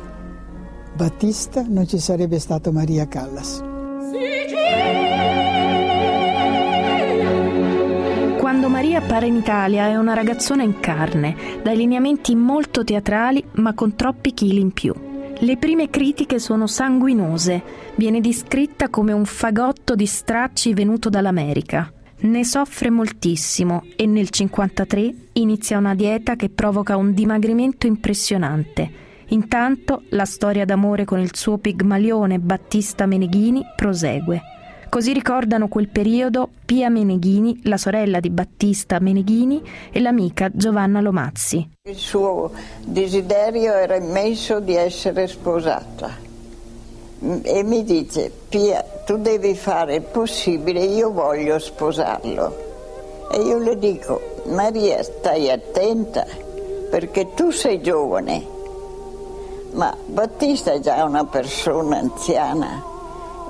Battista 0.96 1.64
non 1.68 1.88
ci 1.88 2.00
sarebbe 2.00 2.40
stato 2.40 2.72
Maria 2.72 3.08
Callas. 3.08 3.62
Quando 8.62 8.78
Maria 8.78 9.00
appare 9.00 9.26
in 9.26 9.38
Italia 9.38 9.88
è 9.88 9.96
una 9.96 10.14
ragazzona 10.14 10.62
in 10.62 10.80
carne, 10.80 11.36
dai 11.64 11.76
lineamenti 11.76 12.36
molto 12.36 12.84
teatrali 12.84 13.44
ma 13.54 13.74
con 13.74 13.96
troppi 13.96 14.36
chili 14.36 14.60
in 14.60 14.72
più. 14.72 14.94
Le 15.40 15.58
prime 15.58 15.90
critiche 15.90 16.38
sono 16.38 16.68
sanguinose, 16.68 17.64
viene 17.96 18.22
descritta 18.22 18.90
come 18.90 19.14
un 19.14 19.26
fagotto 19.26 19.96
di 19.96 20.06
stracci 20.06 20.76
venuto 20.76 21.10
dall'America. 21.10 21.92
Ne 22.20 22.46
soffre 22.46 22.92
moltissimo 22.92 23.82
e 23.96 24.06
nel 24.06 24.30
1953 24.30 25.14
inizia 25.34 25.80
una 25.80 25.96
dieta 25.96 26.36
che 26.36 26.50
provoca 26.50 26.98
un 26.98 27.16
dimagrimento 27.16 27.88
impressionante. 27.88 28.92
Intanto 29.30 30.04
la 30.10 30.26
storia 30.26 30.66
d'amore 30.66 31.04
con 31.04 31.18
il 31.18 31.32
suo 31.34 31.58
pigmalione 31.58 32.38
Battista 32.38 33.08
Meneghini 33.08 33.64
prosegue. 33.76 34.61
Così 34.92 35.14
ricordano 35.14 35.70
quel 35.70 35.88
periodo 35.88 36.50
Pia 36.66 36.90
Meneghini, 36.90 37.62
la 37.64 37.78
sorella 37.78 38.20
di 38.20 38.30
Battista 38.30 39.00
Meneghini 39.00 39.64
e 39.90 40.02
l'amica 40.02 40.50
Giovanna 40.52 41.00
Lomazzi. 41.00 41.66
Il 41.84 41.96
suo 41.96 42.52
desiderio 42.84 43.72
era 43.72 43.96
immenso 43.96 44.60
di 44.60 44.76
essere 44.76 45.28
sposata 45.28 46.10
e 47.42 47.64
mi 47.64 47.86
dice 47.86 48.34
Pia 48.50 48.84
tu 49.06 49.16
devi 49.16 49.56
fare 49.56 49.96
il 49.96 50.02
possibile, 50.02 50.84
io 50.84 51.14
voglio 51.14 51.58
sposarlo. 51.58 53.30
E 53.32 53.40
io 53.44 53.60
le 53.60 53.78
dico 53.78 54.42
Maria 54.48 55.02
stai 55.04 55.50
attenta 55.50 56.26
perché 56.90 57.34
tu 57.34 57.50
sei 57.50 57.80
giovane, 57.80 58.46
ma 59.72 59.96
Battista 60.08 60.74
è 60.74 60.82
già 60.82 61.02
una 61.06 61.24
persona 61.24 62.00
anziana 62.00 62.91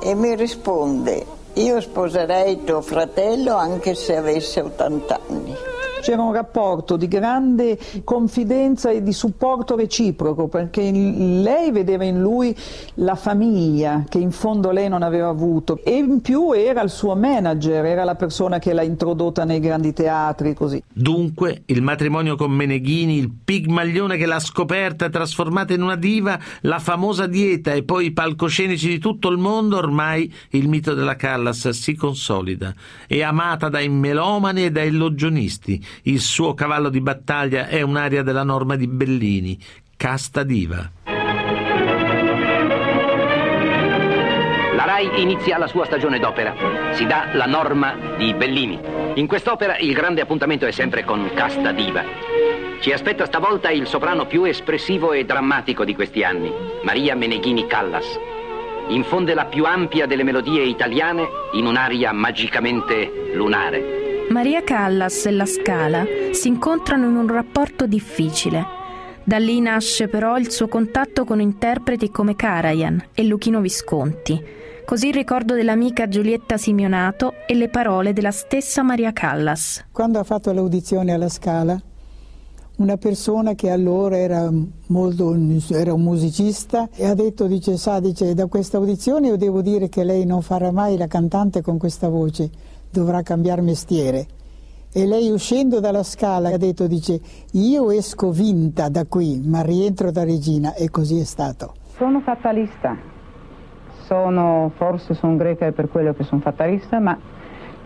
e 0.01 0.15
mi 0.15 0.35
risponde, 0.35 1.25
io 1.53 1.79
sposerei 1.79 2.63
tuo 2.63 2.81
fratello 2.81 3.55
anche 3.55 3.93
se 3.93 4.15
avesse 4.15 4.61
80 4.61 5.19
anni. 5.29 5.55
C'era 6.01 6.23
un 6.23 6.33
rapporto 6.33 6.97
di 6.97 7.07
grande 7.07 7.77
confidenza 8.03 8.89
e 8.89 9.03
di 9.03 9.13
supporto 9.13 9.75
reciproco 9.75 10.47
perché 10.47 10.89
lei 10.91 11.71
vedeva 11.71 12.03
in 12.03 12.19
lui 12.19 12.55
la 12.95 13.13
famiglia 13.13 14.03
che 14.09 14.17
in 14.17 14.31
fondo 14.31 14.71
lei 14.71 14.89
non 14.89 15.03
aveva 15.03 15.27
avuto 15.27 15.79
e 15.83 15.91
in 15.97 16.21
più 16.21 16.53
era 16.53 16.81
il 16.81 16.89
suo 16.89 17.15
manager, 17.15 17.85
era 17.85 18.03
la 18.03 18.15
persona 18.15 18.57
che 18.57 18.73
l'ha 18.73 18.81
introdotta 18.81 19.43
nei 19.45 19.59
grandi 19.59 19.93
teatri 19.93 20.55
così. 20.55 20.81
Dunque 20.91 21.61
il 21.67 21.83
matrimonio 21.83 22.35
con 22.35 22.51
Meneghini, 22.51 23.19
il 23.19 23.31
pigmaglione 23.31 24.17
che 24.17 24.25
l'ha 24.25 24.39
scoperta 24.39 25.07
trasformata 25.07 25.73
in 25.73 25.83
una 25.83 25.95
diva, 25.95 26.39
la 26.61 26.79
famosa 26.79 27.27
dieta 27.27 27.73
e 27.73 27.83
poi 27.83 28.07
i 28.07 28.11
palcoscenici 28.11 28.87
di 28.87 28.97
tutto 28.97 29.29
il 29.29 29.37
mondo, 29.37 29.77
ormai 29.77 30.33
il 30.49 30.67
mito 30.67 30.95
della 30.95 31.15
Callas 31.15 31.69
si 31.69 31.95
consolida. 31.95 32.73
È 33.05 33.21
amata 33.21 33.69
dai 33.69 33.87
melomani 33.87 34.65
e 34.65 34.71
dai 34.71 34.89
logionisti 34.89 35.89
il 36.03 36.19
suo 36.19 36.53
cavallo 36.53 36.89
di 36.89 37.01
battaglia 37.01 37.67
è 37.67 37.81
un'aria 37.81 38.23
della 38.23 38.43
norma 38.43 38.75
di 38.75 38.87
Bellini, 38.87 39.59
Casta 39.97 40.43
Diva. 40.43 40.89
La 44.75 44.85
Mai 45.01 45.19
inizia 45.19 45.57
la 45.57 45.65
sua 45.65 45.85
stagione 45.85 46.19
d'opera. 46.19 46.53
Si 46.93 47.07
dà 47.07 47.29
la 47.33 47.47
norma 47.47 47.95
di 48.17 48.35
Bellini. 48.35 48.79
In 49.15 49.25
quest'opera 49.25 49.75
il 49.79 49.93
grande 49.93 50.21
appuntamento 50.21 50.67
è 50.67 50.71
sempre 50.71 51.03
con 51.03 51.27
Casta 51.33 51.71
Diva. 51.71 52.03
Ci 52.79 52.91
aspetta 52.91 53.25
stavolta 53.25 53.71
il 53.71 53.87
soprano 53.87 54.27
più 54.27 54.43
espressivo 54.43 55.11
e 55.11 55.25
drammatico 55.25 55.83
di 55.85 55.95
questi 55.95 56.23
anni, 56.23 56.51
Maria 56.83 57.15
Meneghini 57.15 57.65
Callas. 57.65 58.05
Infonde 58.89 59.33
la 59.33 59.45
più 59.45 59.65
ampia 59.65 60.05
delle 60.05 60.23
melodie 60.23 60.65
italiane 60.65 61.27
in 61.53 61.65
un'aria 61.65 62.11
magicamente 62.11 63.31
lunare. 63.33 64.00
Maria 64.31 64.63
Callas 64.63 65.25
e 65.25 65.31
la 65.31 65.45
Scala 65.45 66.05
si 66.31 66.47
incontrano 66.47 67.05
in 67.05 67.17
un 67.17 67.27
rapporto 67.27 67.85
difficile. 67.85 68.63
Da 69.25 69.37
lì 69.37 69.59
nasce 69.59 70.07
però 70.07 70.37
il 70.37 70.49
suo 70.49 70.69
contatto 70.69 71.25
con 71.25 71.41
interpreti 71.41 72.09
come 72.09 72.37
Karajan 72.37 73.07
e 73.13 73.23
Luchino 73.25 73.59
Visconti, 73.59 74.41
così 74.85 75.09
il 75.09 75.13
ricordo 75.13 75.53
dell'amica 75.53 76.07
Giulietta 76.07 76.55
Simeonato 76.55 77.33
e 77.45 77.55
le 77.55 77.67
parole 77.67 78.13
della 78.13 78.31
stessa 78.31 78.83
Maria 78.83 79.11
Callas. 79.11 79.83
Quando 79.91 80.17
ha 80.17 80.23
fatto 80.23 80.53
l'audizione 80.53 81.11
alla 81.13 81.27
Scala, 81.27 81.77
una 82.77 82.95
persona 82.95 83.53
che 83.53 83.69
allora 83.69 84.15
era, 84.15 84.49
molto, 84.87 85.35
era 85.71 85.93
un 85.93 86.03
musicista 86.03 86.87
e 86.95 87.05
ha 87.05 87.13
detto, 87.13 87.47
dice, 87.47 87.75
sa, 87.75 87.99
dice, 87.99 88.33
da 88.33 88.45
questa 88.45 88.77
audizione 88.77 89.27
io 89.27 89.35
devo 89.35 89.61
dire 89.61 89.89
che 89.89 90.05
lei 90.05 90.25
non 90.25 90.41
farà 90.41 90.71
mai 90.71 90.95
la 90.95 91.07
cantante 91.07 91.61
con 91.61 91.77
questa 91.77 92.07
voce, 92.07 92.49
dovrà 92.91 93.21
cambiare 93.21 93.61
mestiere. 93.61 94.25
E 94.93 95.05
lei 95.05 95.29
uscendo 95.29 95.79
dalla 95.79 96.03
scala 96.03 96.49
ha 96.49 96.57
detto, 96.57 96.85
dice, 96.85 97.19
io 97.53 97.91
esco 97.91 98.31
vinta 98.31 98.89
da 98.89 99.05
qui, 99.05 99.41
ma 99.45 99.61
rientro 99.61 100.11
da 100.11 100.23
regina 100.23 100.73
e 100.73 100.89
così 100.89 101.19
è 101.19 101.23
stato. 101.23 101.73
Sono 101.95 102.19
fatalista, 102.19 102.97
sono, 104.03 104.71
forse 104.75 105.13
sono 105.13 105.37
greca 105.37 105.71
per 105.71 105.87
quello 105.89 106.13
che 106.13 106.23
sono 106.23 106.41
fatalista, 106.41 106.99
ma 106.99 107.17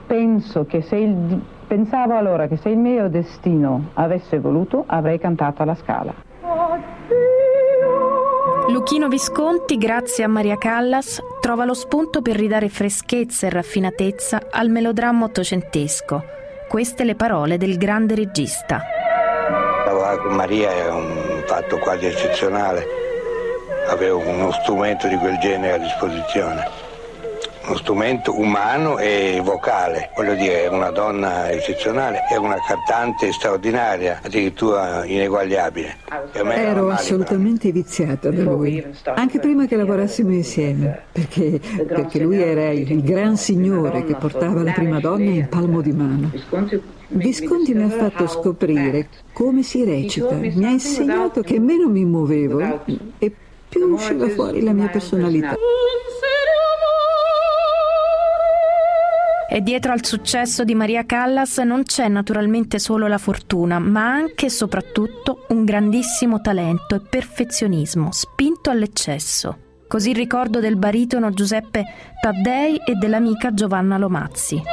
penso 0.07 0.65
che 0.65 0.81
se 0.81 0.95
il, 0.95 1.41
pensavo 1.67 2.15
allora 2.15 2.47
che 2.47 2.57
se 2.57 2.69
il 2.69 2.77
mio 2.77 3.07
destino 3.09 3.89
avesse 3.93 4.39
voluto 4.39 4.83
avrei 4.88 5.19
cantato 5.19 5.62
alla 5.62 5.75
scala. 5.75 6.13
Luchino 8.67 9.07
Visconti, 9.07 9.77
grazie 9.77 10.24
a 10.24 10.27
Maria 10.27 10.57
Callas, 10.57 11.22
trova 11.39 11.65
lo 11.65 11.75
spunto 11.75 12.24
per 12.24 12.36
ridare 12.36 12.67
freschezza 12.69 13.45
e 13.45 13.51
raffinatezza 13.51 14.48
al 14.50 14.69
melodramma 14.69 15.25
ottocentesco. 15.25 16.24
Queste 16.67 17.03
le 17.03 17.13
parole 17.13 17.57
del 17.57 17.77
grande 17.77 18.15
regista. 18.15 18.81
Lavorare 19.86 20.17
con 20.17 20.34
Maria 20.34 20.72
è 20.72 20.89
un 20.89 21.43
fatto 21.45 21.77
quasi 21.77 22.07
eccezionale, 22.07 22.86
avevo 23.88 24.19
uno 24.19 24.51
strumento 24.51 25.07
di 25.07 25.15
quel 25.17 25.38
genere 25.38 25.74
a 25.74 25.77
disposizione 25.77 26.84
uno 27.67 27.77
strumento 27.77 28.38
umano 28.38 28.98
e 28.98 29.41
vocale, 29.43 30.12
voglio 30.15 30.36
dire, 30.36 30.63
è 30.63 30.67
una 30.67 30.91
donna 30.91 31.50
eccezionale, 31.50 32.24
è 32.29 32.36
una 32.36 32.57
cantante 32.65 33.31
straordinaria, 33.31 34.19
addirittura 34.24 35.03
ineguagliabile. 35.05 35.98
Ero 36.34 36.89
assolutamente 36.89 37.72
viziata 37.72 38.29
da 38.29 38.43
lui, 38.43 38.84
anche 39.15 39.39
prima 39.39 39.65
che 39.65 39.75
lavorassimo 39.75 40.31
insieme, 40.31 41.01
perché, 41.12 41.60
perché 41.88 42.19
lui 42.19 42.41
era 42.41 42.69
il 42.69 43.01
gran 43.01 43.36
signore 43.36 44.03
che 44.03 44.15
portava 44.15 44.62
la 44.62 44.72
prima 44.72 45.00
donna 45.00 45.29
in 45.29 45.48
palmo 45.50 45.81
di 45.81 45.91
mano. 45.91 46.31
Visconti 47.07 47.74
mi 47.74 47.84
ha 47.84 47.89
fatto 47.89 48.27
scoprire 48.27 49.07
come 49.33 49.63
si 49.63 49.83
recita, 49.83 50.35
mi 50.35 50.66
ha 50.66 50.70
insegnato 50.70 51.42
che 51.42 51.59
meno 51.59 51.87
mi 51.87 52.05
muovevo 52.05 52.81
e 53.18 53.31
più 53.70 53.94
usciva 53.94 54.27
fuori 54.29 54.61
la 54.61 54.72
mia 54.72 54.87
personalità. 54.87 55.55
E 59.48 59.62
dietro 59.62 59.92
al 59.92 60.03
successo 60.03 60.64
di 60.64 60.74
Maria 60.74 61.05
Callas 61.05 61.60
non 61.60 61.84
c'è 61.84 62.08
naturalmente 62.08 62.79
solo 62.79 63.08
la 63.08 63.20
fortuna, 63.20 63.77
ma 63.77 64.12
anche 64.12 64.48
e 64.48 64.50
soprattutto 64.50 65.46
un 65.50 65.64
grandissimo 65.64 66.42
talento 66.42 66.96
e 66.96 67.01
perfezionismo 67.01 68.12
spinto 68.12 68.72
all'eccesso. 68.72 69.58
Così 69.88 70.10
il 70.10 70.16
ricordo 70.16 70.60
del 70.60 70.77
baritono 70.77 71.29
Giuseppe 71.29 71.86
Taddei 72.20 72.77
e 72.77 72.96
dell'amica 72.96 73.53
Giovanna 73.53 74.00
Lomazzi. 74.00 74.64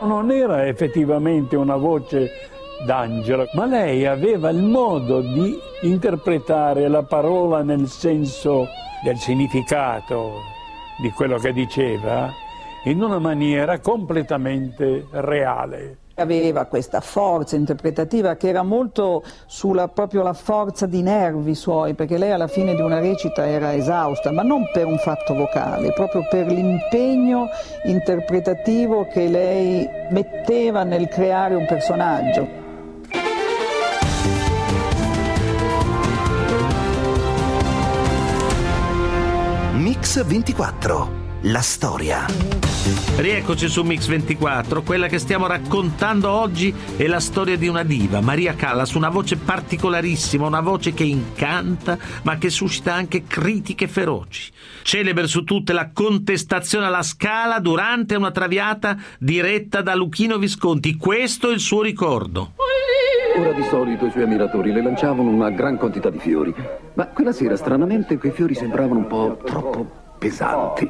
Non 0.00 0.32
era 0.32 0.66
effettivamente 0.66 1.54
una 1.54 1.76
voce 1.76 2.28
d'angelo, 2.84 3.46
ma 3.54 3.66
lei 3.66 4.04
aveva 4.04 4.50
il 4.50 4.62
modo 4.62 5.20
di 5.20 5.56
interpretare 5.82 6.88
la 6.88 7.04
parola 7.04 7.62
nel 7.62 7.86
senso 7.86 8.66
del 9.04 9.16
significato, 9.18 10.60
di 11.00 11.10
quello 11.10 11.38
che 11.38 11.52
diceva 11.52 12.30
in 12.84 13.02
una 13.02 13.18
maniera 13.18 13.78
completamente 13.78 15.06
reale. 15.10 15.98
Aveva 16.16 16.66
questa 16.66 17.00
forza 17.00 17.56
interpretativa 17.56 18.36
che 18.36 18.48
era 18.48 18.62
molto 18.62 19.22
sulla 19.46 19.88
proprio 19.88 20.22
la 20.22 20.34
forza 20.34 20.86
di 20.86 21.00
nervi 21.00 21.54
suoi, 21.54 21.94
perché 21.94 22.18
lei 22.18 22.32
alla 22.32 22.48
fine 22.48 22.74
di 22.74 22.82
una 22.82 23.00
recita 23.00 23.46
era 23.46 23.72
esausta, 23.72 24.30
ma 24.30 24.42
non 24.42 24.68
per 24.72 24.86
un 24.86 24.98
fatto 24.98 25.34
vocale, 25.34 25.92
proprio 25.92 26.26
per 26.28 26.48
l'impegno 26.48 27.48
interpretativo 27.84 29.06
che 29.06 29.28
lei 29.28 29.88
metteva 30.10 30.82
nel 30.82 31.08
creare 31.08 31.54
un 31.54 31.66
personaggio. 31.66 32.61
Mix 40.12 40.26
24. 40.26 41.10
La 41.44 41.62
storia. 41.62 42.26
Rieccoci 43.16 43.66
su 43.66 43.82
Mix 43.82 44.08
24, 44.08 44.82
quella 44.82 45.06
che 45.06 45.18
stiamo 45.18 45.46
raccontando 45.46 46.28
oggi 46.28 46.74
è 46.98 47.06
la 47.06 47.18
storia 47.18 47.56
di 47.56 47.66
una 47.66 47.82
diva, 47.82 48.20
Maria 48.20 48.54
Callas, 48.54 48.92
una 48.92 49.08
voce 49.08 49.38
particolarissima, 49.38 50.46
una 50.46 50.60
voce 50.60 50.92
che 50.92 51.04
incanta 51.04 51.96
ma 52.24 52.36
che 52.36 52.50
suscita 52.50 52.92
anche 52.92 53.22
critiche 53.22 53.88
feroci. 53.88 54.52
Celebre 54.82 55.26
su 55.26 55.44
tutte 55.44 55.72
la 55.72 55.88
contestazione 55.94 56.84
alla 56.84 57.02
scala 57.02 57.58
durante 57.58 58.14
una 58.14 58.32
traviata 58.32 58.98
diretta 59.18 59.80
da 59.80 59.94
Luchino 59.94 60.36
Visconti, 60.36 60.94
questo 60.98 61.48
è 61.48 61.54
il 61.54 61.60
suo 61.60 61.80
ricordo. 61.80 62.52
Ora 63.38 63.52
di 63.52 63.62
solito 63.62 64.04
i 64.04 64.10
suoi 64.10 64.24
ammiratori 64.24 64.72
le 64.72 64.82
lanciavano 64.82 65.30
una 65.30 65.48
gran 65.48 65.78
quantità 65.78 66.10
di 66.10 66.18
fiori, 66.18 66.54
ma 66.92 67.06
quella 67.06 67.32
sera 67.32 67.56
stranamente 67.56 68.18
quei 68.18 68.32
fiori 68.32 68.54
sembravano 68.54 68.98
un 68.98 69.06
po' 69.06 69.40
troppo 69.42 70.00
pesanti. 70.22 70.88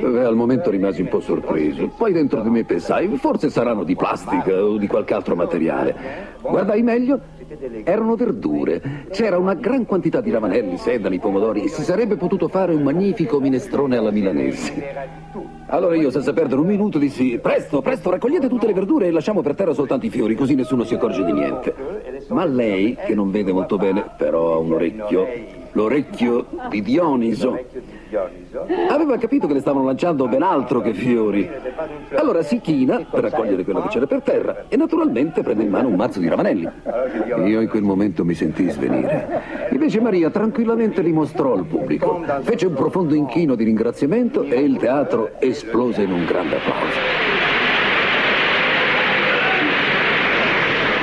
E 0.00 0.04
al 0.04 0.34
momento 0.34 0.70
rimasi 0.70 1.02
un 1.02 1.08
po' 1.08 1.20
sorpreso. 1.20 1.88
Poi 1.96 2.12
dentro 2.12 2.42
di 2.42 2.50
me 2.50 2.64
pensai, 2.64 3.08
forse 3.16 3.50
saranno 3.50 3.84
di 3.84 3.94
plastica 3.94 4.62
o 4.62 4.76
di 4.76 4.86
qualche 4.86 5.14
altro 5.14 5.36
materiale. 5.36 6.36
Guardai 6.40 6.82
meglio, 6.82 7.20
erano 7.84 8.16
verdure. 8.16 9.06
C'era 9.10 9.38
una 9.38 9.54
gran 9.54 9.86
quantità 9.86 10.20
di 10.20 10.30
ravanelli, 10.30 10.76
sedani, 10.76 11.18
pomodori. 11.18 11.68
Si 11.68 11.82
sarebbe 11.82 12.16
potuto 12.16 12.48
fare 12.48 12.74
un 12.74 12.82
magnifico 12.82 13.40
minestrone 13.40 13.96
alla 13.96 14.10
milanese. 14.10 15.16
Allora 15.66 15.94
io, 15.96 16.10
senza 16.10 16.32
perdere 16.32 16.60
un 16.60 16.66
minuto, 16.66 16.98
dissi: 16.98 17.38
Presto, 17.40 17.80
presto, 17.80 18.10
raccogliete 18.10 18.48
tutte 18.48 18.66
le 18.66 18.74
verdure 18.74 19.06
e 19.06 19.10
lasciamo 19.10 19.42
per 19.42 19.54
terra 19.54 19.74
soltanto 19.74 20.06
i 20.06 20.10
fiori, 20.10 20.34
così 20.34 20.54
nessuno 20.54 20.84
si 20.84 20.94
accorge 20.94 21.24
di 21.24 21.32
niente. 21.32 21.74
Ma 22.28 22.44
lei, 22.44 22.96
che 23.06 23.14
non 23.14 23.30
vede 23.30 23.52
molto 23.52 23.76
bene, 23.76 24.04
però 24.16 24.54
ha 24.54 24.58
un 24.58 24.72
orecchio, 24.72 25.26
l'orecchio 25.72 26.46
di 26.68 26.82
Dioniso, 26.82 27.58
aveva 28.88 29.18
capito 29.18 29.46
che 29.46 29.54
le 29.54 29.60
stavano 29.60 29.84
lanciando 29.84 30.26
ben 30.26 30.42
altro 30.42 30.80
che 30.80 30.94
fiori. 30.94 31.48
Allora 32.14 32.42
si 32.42 32.60
china 32.60 33.06
per 33.10 33.24
raccogliere 33.24 33.64
quello 33.64 33.82
che 33.82 33.88
c'era 33.88 34.06
per 34.06 34.22
terra 34.22 34.64
e 34.68 34.76
naturalmente 34.76 35.42
prende 35.42 35.64
in 35.64 35.70
mano 35.70 35.88
un 35.88 35.94
mazzo 35.94 36.20
di 36.20 36.28
ravanelli. 36.28 36.68
Io 37.44 37.60
in 37.60 37.68
quel 37.68 37.82
momento 37.82 38.24
mi 38.24 38.34
sentii 38.34 38.70
svenire. 38.70 39.68
Invece 39.70 40.00
Maria 40.00 40.30
tranquillamente 40.30 41.02
li 41.02 41.12
mostrò 41.12 41.54
al 41.54 41.64
pubblico. 41.64 42.22
Fece 42.42 42.66
un 42.66 42.74
profondo 42.74 43.14
inchino 43.14 43.54
di 43.54 43.64
ringraziamento 43.64 44.42
e 44.42 44.60
il 44.60 44.76
teatro 44.76 45.32
esplose 45.38 46.02
in 46.02 46.12
un 46.12 46.24
grande 46.24 46.56
applauso. 46.56 47.46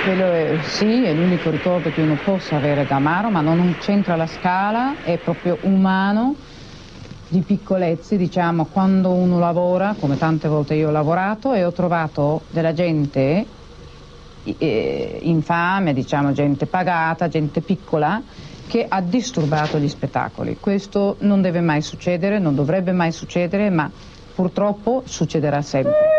Quello 0.06 0.32
è, 0.32 0.58
sì, 0.62 1.04
è 1.04 1.14
l'unico 1.16 1.50
ricordo 1.50 1.90
che 1.90 2.00
uno 2.00 2.16
possa 2.24 2.58
avere 2.58 2.86
da 2.86 2.98
Amaro, 2.98 3.32
ma 3.32 3.42
non 3.42 3.76
c'entra 3.80 4.16
la 4.16 4.28
scala, 4.28 4.98
è 5.04 5.18
proprio 5.18 5.58
umano, 5.62 6.36
di 7.36 7.42
piccolezze, 7.42 8.16
diciamo, 8.16 8.66
quando 8.72 9.12
uno 9.12 9.40
lavora, 9.40 9.98
come 10.00 10.16
tante 10.16 10.48
volte 10.48 10.76
io 10.76 10.88
ho 10.88 10.92
lavorato, 10.92 11.54
e 11.54 11.66
ho 11.66 11.72
trovato 11.74 12.44
della 12.50 12.72
gente 12.72 13.46
eh, 14.58 15.20
infame, 15.22 15.94
diciamo, 15.94 16.32
gente 16.32 16.66
pagata, 16.66 17.28
gente 17.28 17.60
piccola, 17.60 18.22
che 18.68 18.86
ha 18.88 19.02
disturbato 19.02 19.78
gli 19.78 19.90
spettacoli. 19.90 20.58
Questo 20.62 21.18
non 21.22 21.42
deve 21.42 21.60
mai 21.60 21.82
succedere, 21.82 22.40
non 22.40 22.56
dovrebbe 22.56 22.94
mai 22.94 23.12
succedere, 23.12 23.70
ma 23.70 23.92
purtroppo 24.34 25.04
succederà 25.06 25.62
sempre. 25.62 26.15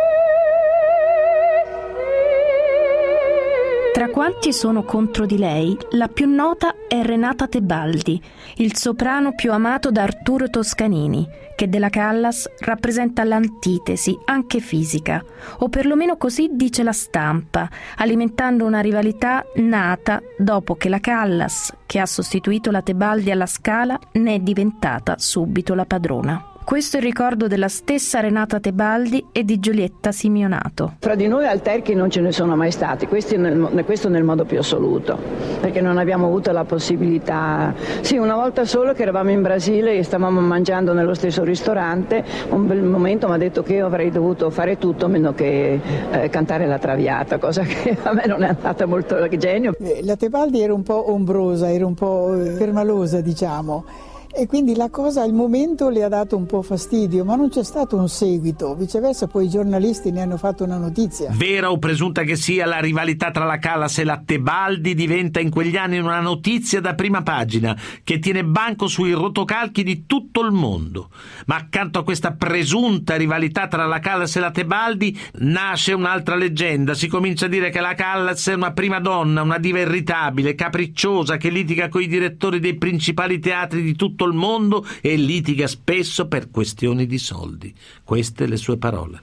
Tra 4.07 4.14
quanti 4.14 4.53
sono 4.53 4.85
contro 4.85 5.27
di 5.27 5.37
lei, 5.37 5.77
la 5.90 6.07
più 6.07 6.29
nota 6.29 6.77
è 6.87 7.03
Renata 7.03 7.49
Tebaldi, 7.49 8.23
il 8.59 8.77
soprano 8.77 9.35
più 9.35 9.51
amato 9.51 9.90
da 9.90 10.05
Arturo 10.05 10.49
Toscanini, 10.49 11.29
che 11.57 11.69
della 11.69 11.88
Callas 11.88 12.49
rappresenta 12.61 13.25
l'antitesi, 13.25 14.16
anche 14.27 14.61
fisica, 14.61 15.21
o 15.59 15.69
perlomeno 15.69 16.16
così 16.16 16.51
dice 16.53 16.85
la 16.85 16.92
stampa, 16.92 17.69
alimentando 17.97 18.64
una 18.64 18.79
rivalità 18.79 19.45
nata 19.57 20.23
dopo 20.38 20.77
che 20.77 20.88
la 20.88 21.01
Callas, 21.01 21.75
che 21.85 21.99
ha 21.99 22.07
sostituito 22.07 22.71
la 22.71 22.83
Tebaldi 22.83 23.33
alla 23.33 23.47
Scala, 23.47 23.99
ne 24.12 24.35
è 24.37 24.38
diventata 24.38 25.16
subito 25.19 25.75
la 25.75 25.85
padrona. 25.85 26.56
Questo 26.66 26.96
è 26.96 26.98
il 26.98 27.07
ricordo 27.07 27.46
della 27.46 27.68
stessa 27.68 28.18
Renata 28.18 28.59
Tebaldi 28.59 29.26
e 29.31 29.44
di 29.44 29.61
Giulietta 29.61 30.11
Simeonato. 30.11 30.94
Fra 30.98 31.14
di 31.14 31.29
noi 31.29 31.46
alterchi 31.46 31.94
non 31.94 32.11
ce 32.11 32.20
ne 32.20 32.33
sono 32.33 32.57
mai 32.57 32.72
stati, 32.72 33.07
nel, 33.37 33.85
questo 33.85 34.09
nel 34.09 34.24
modo 34.24 34.44
più 34.44 34.59
assoluto, 34.59 35.16
perché 35.61 35.81
non 35.81 35.96
abbiamo 35.96 36.26
avuto 36.26 36.50
la 36.50 36.64
possibilità. 36.64 37.72
Sì, 38.00 38.16
una 38.16 38.35
volta 38.35 38.64
solo 38.64 38.94
che 38.94 39.02
eravamo 39.02 39.31
in 39.31 39.42
Brasile 39.42 39.96
e 39.96 40.02
stavamo 40.02 40.40
mangiando 40.40 40.92
nello 40.92 41.14
stesso 41.14 41.44
ristorante, 41.44 42.24
un 42.48 42.66
bel 42.66 42.83
momento 42.83 43.29
mi 43.29 43.35
ha 43.35 43.38
detto 43.38 43.62
che 43.62 43.74
io 43.74 43.87
avrei 43.87 44.11
dovuto 44.11 44.50
fare 44.50 44.76
tutto 44.76 45.07
meno 45.07 45.35
che 45.35 45.81
eh, 46.11 46.29
cantare 46.31 46.66
la 46.66 46.79
traviata, 46.79 47.38
cosa 47.38 47.62
che 47.62 47.96
a 48.02 48.12
me 48.12 48.24
non 48.26 48.42
è 48.42 48.48
andata 48.48 48.87
molto 48.87 49.24
genio. 49.38 49.76
Eh, 49.79 50.00
la 50.02 50.16
Tebaldi 50.16 50.61
era 50.61 50.74
un 50.74 50.83
po' 50.83 51.12
ombrosa, 51.12 51.70
era 51.70 51.87
un 51.87 51.94
po' 51.94 52.37
permalosa, 52.59 53.20
diciamo 53.20 54.14
e 54.38 54.46
quindi 54.46 54.75
la 54.75 54.90
cosa 54.90 55.22
al 55.22 55.33
momento 55.33 55.88
le 55.88 56.05
ha 56.05 56.09
dato 56.09 56.37
un 56.37 56.44
po' 56.44 56.61
fastidio, 56.61 57.25
ma 57.25 57.37
non 57.37 57.49
c'è 57.49 57.64
stato 57.64 57.96
un 57.96 58.07
seguito, 58.07 58.75
viceversa 58.75 59.27
poi 59.27 59.46
i 59.46 59.49
giornalisti 59.49 60.11
ne 60.11 60.20
hanno 60.20 60.37
fatto 60.37 60.62
una 60.62 60.77
notizia. 60.77 61.31
Vera 61.33 61.70
o 61.70 61.79
presunta 61.79 62.22
che 62.22 62.37
sia, 62.37 62.66
la 62.66 62.79
rivalità 62.79 63.31
tra 63.31 63.46
la 63.46 63.57
Callas 63.59 63.96
e 63.99 64.05
la 64.05 64.20
Tebaldi 64.22 64.94
diventa 64.94 65.40
in 65.40 65.49
quegli 65.49 65.77
anni 65.77 65.99
una 65.99 66.20
notizia 66.20 66.83
da 66.83 66.94
prima 66.94 67.22
pagina 67.22 67.75
che 68.05 68.18
tiene 68.18 68.44
banco 68.44 68.88
sui 68.88 69.12
rotocalchi 69.12 69.83
di 69.83 70.05
tutto 70.05 70.42
il 70.42 70.53
mondo. 70.53 71.09
Ma 71.46 71.57
accanto 71.57 71.99
a 71.99 72.05
questa 72.05 72.33
presunta 72.33 73.16
rivalità 73.16 73.68
tra 73.68 73.87
la 73.87 74.01
Callas 74.01 74.37
e 74.37 74.40
la 74.40 74.51
Tebaldi 74.51 75.18
nasce 75.38 75.94
un'altra 75.94 76.37
leggenda. 76.37 76.92
Si 76.92 77.09
comincia 77.09 77.46
a 77.46 77.49
dire 77.49 77.70
che 77.70 77.81
la 77.81 77.94
Callas 77.94 78.49
è 78.49 78.55
una 78.55 78.72
prima 78.72 79.01
donna, 79.01 79.40
una 79.40 79.59
diva 79.59 79.79
irritabile, 79.79 80.55
capricciosa, 80.55 81.38
che 81.38 81.49
litiga 81.49 81.88
con 81.88 82.03
i 82.03 82.07
direttori 82.07 82.61
dei 82.61 82.77
principali 82.77 83.38
teatri 83.38 83.81
di 83.81 83.96
tutto 83.96 84.25
il 84.25 84.25
mondo 84.25 84.26
e 85.01 85.17
litiga 85.17 85.67
spesso 85.67 86.27
per 86.29 86.51
questioni 86.51 87.07
di 87.07 87.19
soldi. 87.19 87.75
Queste 88.05 88.47
le 88.47 88.57
sue 88.57 88.77
parole. 88.77 89.23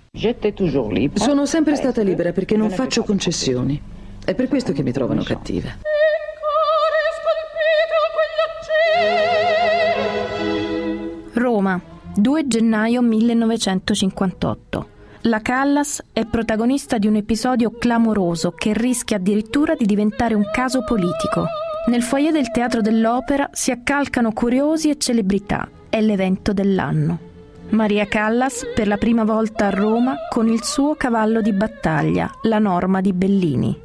Sono 1.13 1.45
sempre 1.45 1.75
stata 1.75 2.01
libera 2.01 2.31
perché 2.31 2.55
non 2.55 2.69
faccio 2.69 3.03
concessioni. 3.03 3.81
È 4.23 4.33
per 4.35 4.47
questo 4.47 4.71
che 4.71 4.83
mi 4.83 4.91
trovano 4.91 5.23
cattiva. 5.23 5.77
Roma, 11.33 11.81
2 12.15 12.47
gennaio 12.47 13.01
1958. 13.01 14.87
La 15.23 15.41
Callas 15.41 16.03
è 16.11 16.25
protagonista 16.25 16.97
di 16.97 17.07
un 17.07 17.15
episodio 17.15 17.71
clamoroso 17.71 18.51
che 18.51 18.73
rischia 18.73 19.17
addirittura 19.17 19.73
di 19.73 19.85
diventare 19.85 20.35
un 20.35 20.49
caso 20.51 20.83
politico. 20.83 21.45
Nel 21.85 22.01
foyer 22.01 22.31
del 22.31 22.49
Teatro 22.49 22.79
dell'Opera 22.79 23.49
si 23.51 23.69
accalcano 23.69 24.31
curiosi 24.31 24.89
e 24.89 24.97
celebrità. 24.97 25.69
È 25.89 25.99
l'evento 25.99 26.53
dell'anno. 26.53 27.31
Maria 27.69 28.05
Callas 28.05 28.65
per 28.73 28.87
la 28.87 28.95
prima 28.95 29.25
volta 29.25 29.67
a 29.67 29.69
Roma 29.69 30.15
con 30.29 30.47
il 30.47 30.63
suo 30.63 30.95
cavallo 30.95 31.41
di 31.41 31.51
battaglia, 31.51 32.31
la 32.43 32.59
Norma 32.59 33.01
di 33.01 33.11
Bellini. 33.11 33.77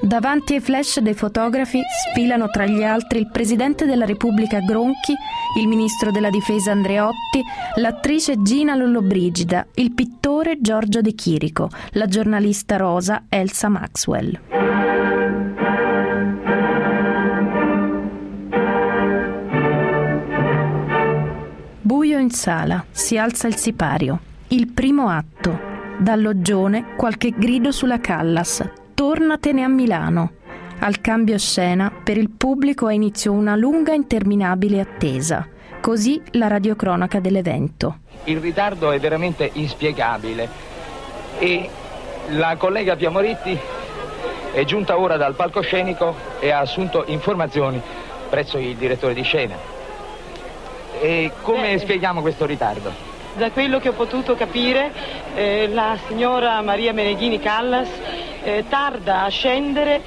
Davanti 0.00 0.54
ai 0.54 0.60
flash 0.60 1.00
dei 1.00 1.12
fotografi 1.12 1.80
sfilano 2.08 2.48
tra 2.48 2.64
gli 2.64 2.82
altri 2.82 3.18
il 3.18 3.28
presidente 3.30 3.84
della 3.84 4.06
Repubblica 4.06 4.58
Gronchi, 4.60 5.14
il 5.60 5.68
ministro 5.68 6.10
della 6.10 6.30
difesa 6.30 6.72
Andreotti, 6.72 7.42
l'attrice 7.76 8.40
Gina 8.42 8.74
Lollobrigida, 8.74 9.66
il 9.74 9.92
pittore 9.92 10.60
Giorgio 10.60 11.02
De 11.02 11.12
Chirico, 11.12 11.68
la 11.90 12.06
giornalista 12.06 12.76
rosa 12.76 13.24
Elsa 13.28 13.68
Maxwell. 13.68 14.40
Sala, 22.32 22.84
si 22.90 23.18
alza 23.18 23.46
il 23.46 23.56
sipario. 23.56 24.18
Il 24.48 24.68
primo 24.68 25.08
atto. 25.08 25.70
Dall'oggione 25.98 26.94
qualche 26.96 27.30
grido 27.30 27.70
sulla 27.72 28.00
Callas. 28.00 28.68
Tornatene 28.94 29.62
a 29.62 29.68
Milano. 29.68 30.32
Al 30.80 31.00
cambio 31.00 31.38
scena, 31.38 31.92
per 32.02 32.16
il 32.16 32.30
pubblico 32.30 32.86
ha 32.86 32.92
inizio 32.92 33.32
una 33.32 33.54
lunga 33.54 33.92
interminabile 33.92 34.80
attesa. 34.80 35.46
Così 35.80 36.20
la 36.32 36.48
radiocronaca 36.48 37.20
dell'evento. 37.20 37.98
Il 38.24 38.38
ritardo 38.38 38.90
è 38.90 38.98
veramente 38.98 39.50
inspiegabile 39.54 40.48
e 41.38 41.68
la 42.30 42.56
collega 42.56 42.96
Piamoritti 42.96 43.58
è 44.52 44.64
giunta 44.64 44.98
ora 44.98 45.16
dal 45.16 45.34
palcoscenico 45.34 46.14
e 46.40 46.50
ha 46.50 46.60
assunto 46.60 47.04
informazioni 47.06 47.80
presso 48.28 48.58
il 48.58 48.76
direttore 48.76 49.14
di 49.14 49.22
scena. 49.22 49.81
E 51.02 51.32
come 51.42 51.72
Beh, 51.72 51.78
spieghiamo 51.80 52.20
questo 52.20 52.46
ritardo? 52.46 52.92
Da 53.34 53.50
quello 53.50 53.80
che 53.80 53.88
ho 53.88 53.92
potuto 53.92 54.36
capire, 54.36 54.92
eh, 55.34 55.68
la 55.68 55.98
signora 56.06 56.60
Maria 56.62 56.92
Meneghini 56.92 57.40
Callas 57.40 57.88
eh, 58.44 58.66
tarda 58.68 59.24
a 59.24 59.28
scendere 59.28 60.00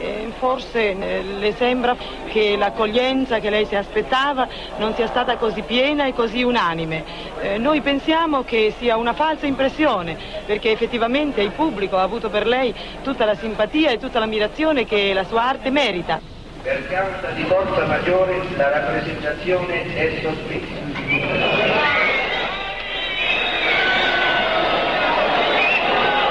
eh, 0.00 0.32
forse 0.38 0.94
le 0.94 1.54
sembra 1.54 1.94
che 2.26 2.56
l'accoglienza 2.56 3.38
che 3.38 3.48
lei 3.48 3.64
si 3.64 3.76
aspettava 3.76 4.48
non 4.78 4.92
sia 4.94 5.06
stata 5.06 5.36
così 5.36 5.62
piena 5.62 6.06
e 6.06 6.14
così 6.14 6.42
unanime. 6.42 7.04
Eh, 7.42 7.58
noi 7.58 7.80
pensiamo 7.80 8.42
che 8.42 8.74
sia 8.76 8.96
una 8.96 9.12
falsa 9.12 9.46
impressione, 9.46 10.16
perché 10.46 10.72
effettivamente 10.72 11.42
il 11.42 11.52
pubblico 11.52 11.96
ha 11.96 12.02
avuto 12.02 12.28
per 12.28 12.48
lei 12.48 12.74
tutta 13.04 13.24
la 13.24 13.36
simpatia 13.36 13.90
e 13.90 13.98
tutta 13.98 14.18
l'ammirazione 14.18 14.84
che 14.84 15.12
la 15.12 15.22
sua 15.22 15.44
arte 15.44 15.70
merita. 15.70 16.29
Per 16.62 16.88
causa 16.88 17.30
di 17.30 17.42
forza 17.44 17.86
maggiore 17.86 18.42
la 18.56 18.68
rappresentazione 18.68 19.94
è 19.94 20.20
sospesa. 20.22 20.74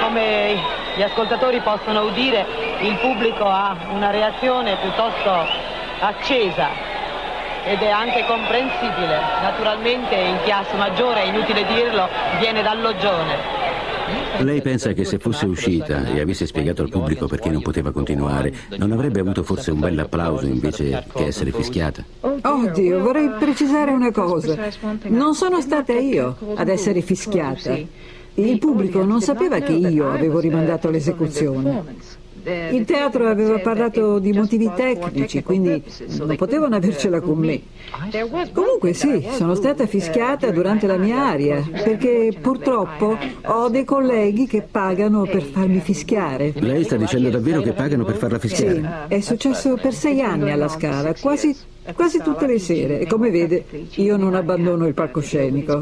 Come 0.02 0.56
gli 0.96 1.02
ascoltatori 1.02 1.60
possono 1.62 2.04
udire, 2.04 2.46
il 2.82 2.96
pubblico 2.98 3.46
ha 3.46 3.76
una 3.90 4.12
reazione 4.12 4.76
piuttosto 4.76 5.48
accesa 6.00 6.68
ed 7.66 7.82
è 7.82 7.90
anche 7.90 8.24
comprensibile. 8.26 9.20
Naturalmente 9.42 10.14
in 10.14 10.38
chiasso 10.44 10.76
maggiore, 10.76 11.24
è 11.24 11.26
inutile 11.26 11.66
dirlo, 11.66 12.08
viene 12.38 12.62
dall'Oggione. 12.62 13.59
Lei 14.42 14.62
pensa 14.62 14.94
che 14.94 15.04
se 15.04 15.18
fosse 15.18 15.46
uscita 15.46 16.06
e 16.06 16.20
avesse 16.20 16.46
spiegato 16.46 16.82
al 16.82 16.90
pubblico 16.90 17.28
perché 17.28 17.50
non 17.50 17.62
poteva 17.62 17.92
continuare, 17.92 18.54
non 18.78 18.92
avrebbe 18.92 19.20
avuto 19.20 19.44
forse 19.44 19.72
un 19.72 19.80
bel 19.80 20.00
applauso 20.00 20.46
invece 20.46 21.06
che 21.14 21.26
essere 21.26 21.52
fischiata? 21.52 22.04
Oddio, 22.22 23.00
vorrei 23.00 23.30
precisare 23.38 23.92
una 23.92 24.12
cosa. 24.12 24.58
Non 25.04 25.36
sono 25.36 25.62
stata 25.62 25.94
io 25.94 26.38
ad 26.56 26.70
essere 26.70 27.02
fischiata. 27.02 27.78
Il 28.36 28.58
pubblico 28.60 29.04
non 29.04 29.22
sapeva 29.22 29.60
che 29.60 29.74
io 29.74 30.10
avevo 30.10 30.40
rimandato 30.40 30.90
l'esecuzione. 30.90 31.98
Il 32.72 32.86
teatro 32.86 33.28
aveva 33.28 33.60
parlato 33.60 34.20
di 34.20 34.32
motivi 34.32 34.70
tecnici, 34.76 35.44
quindi 35.44 35.84
non 36.18 36.36
potevano 36.36 36.76
avercela 36.76 37.20
con 37.20 37.38
me. 37.38 37.62
Comunque 38.54 38.94
sì, 38.94 39.28
sono 39.32 39.56
stata 39.56 39.86
fischiata 39.88 40.50
durante 40.52 40.88
la 40.88 40.98
mia 40.98 41.28
aria, 41.28 41.64
perché 41.72 42.34
purtroppo 42.40 43.18
ho 43.46 43.70
dei 43.70 43.84
colleghi 43.84 44.48
che 44.48 44.62
pagano 44.62 45.24
per 45.24 45.44
farmi 45.44 45.80
fischiare. 45.80 46.54
Lei 46.56 46.84
sta 46.84 46.96
dicendo 46.96 47.30
davvero 47.30 47.62
che 47.62 47.74
pagano 47.74 48.04
per 48.04 48.16
farla 48.16 48.40
fischiare? 48.40 49.08
Sì, 49.08 49.16
è 49.16 49.20
successo 49.20 49.76
per 49.76 49.94
sei 49.94 50.22
anni 50.22 50.52
alla 50.52 50.68
Scala, 50.68 51.14
quasi, 51.20 51.56
quasi 51.94 52.20
tutte 52.22 52.46
le 52.48 52.60
sere. 52.60 53.00
E 53.00 53.08
come 53.08 53.30
vede, 53.30 53.66
io 53.96 54.18
non 54.18 54.36
abbandono 54.36 54.88
il 54.88 54.94
palcoscenico. 54.94 55.82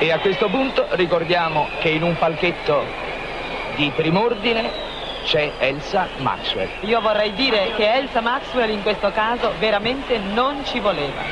E 0.00 0.12
a 0.12 0.20
questo 0.20 0.48
punto 0.48 0.86
ricordiamo 0.92 1.66
che 1.80 1.88
in 1.88 2.02
un 2.04 2.14
palchetto 2.16 3.06
di 3.78 3.92
prim'ordine 3.94 4.68
c'è 5.22 5.52
Elsa 5.60 6.08
Maxwell. 6.18 6.68
Io 6.80 7.00
vorrei 7.00 7.32
dire 7.34 7.74
che 7.76 7.88
Elsa 7.88 8.20
Maxwell 8.20 8.70
in 8.70 8.82
questo 8.82 9.12
caso 9.12 9.52
veramente 9.60 10.18
non 10.18 10.64
ci 10.64 10.80
voleva. 10.80 11.22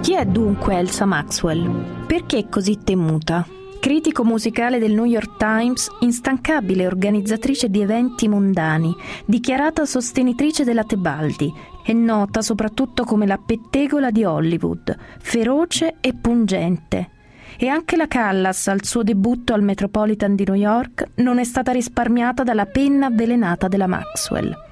Chi 0.00 0.14
è 0.14 0.24
dunque 0.24 0.76
Elsa 0.76 1.06
Maxwell? 1.06 2.06
Perché 2.06 2.38
è 2.38 2.48
così 2.48 2.78
temuta? 2.84 3.44
Critico 3.80 4.24
musicale 4.24 4.78
del 4.78 4.92
New 4.92 5.04
York 5.04 5.36
Times, 5.36 5.88
instancabile 6.00 6.86
organizzatrice 6.86 7.68
di 7.68 7.80
eventi 7.80 8.28
mondani, 8.28 8.94
dichiarata 9.24 9.84
sostenitrice 9.84 10.62
della 10.62 10.84
Tebaldi, 10.84 11.52
è 11.86 11.92
nota 11.92 12.42
soprattutto 12.42 13.04
come 13.04 13.26
la 13.26 13.38
pettegola 13.38 14.10
di 14.10 14.24
Hollywood, 14.24 14.96
feroce 15.20 15.98
e 16.00 16.14
pungente. 16.14 17.10
E 17.56 17.68
anche 17.68 17.96
la 17.96 18.08
Callas, 18.08 18.66
al 18.66 18.82
suo 18.82 19.04
debutto 19.04 19.54
al 19.54 19.62
Metropolitan 19.62 20.34
di 20.34 20.42
New 20.44 20.56
York, 20.56 21.10
non 21.18 21.38
è 21.38 21.44
stata 21.44 21.70
risparmiata 21.70 22.42
dalla 22.42 22.66
penna 22.66 23.06
avvelenata 23.06 23.68
della 23.68 23.86
Maxwell. 23.86 24.65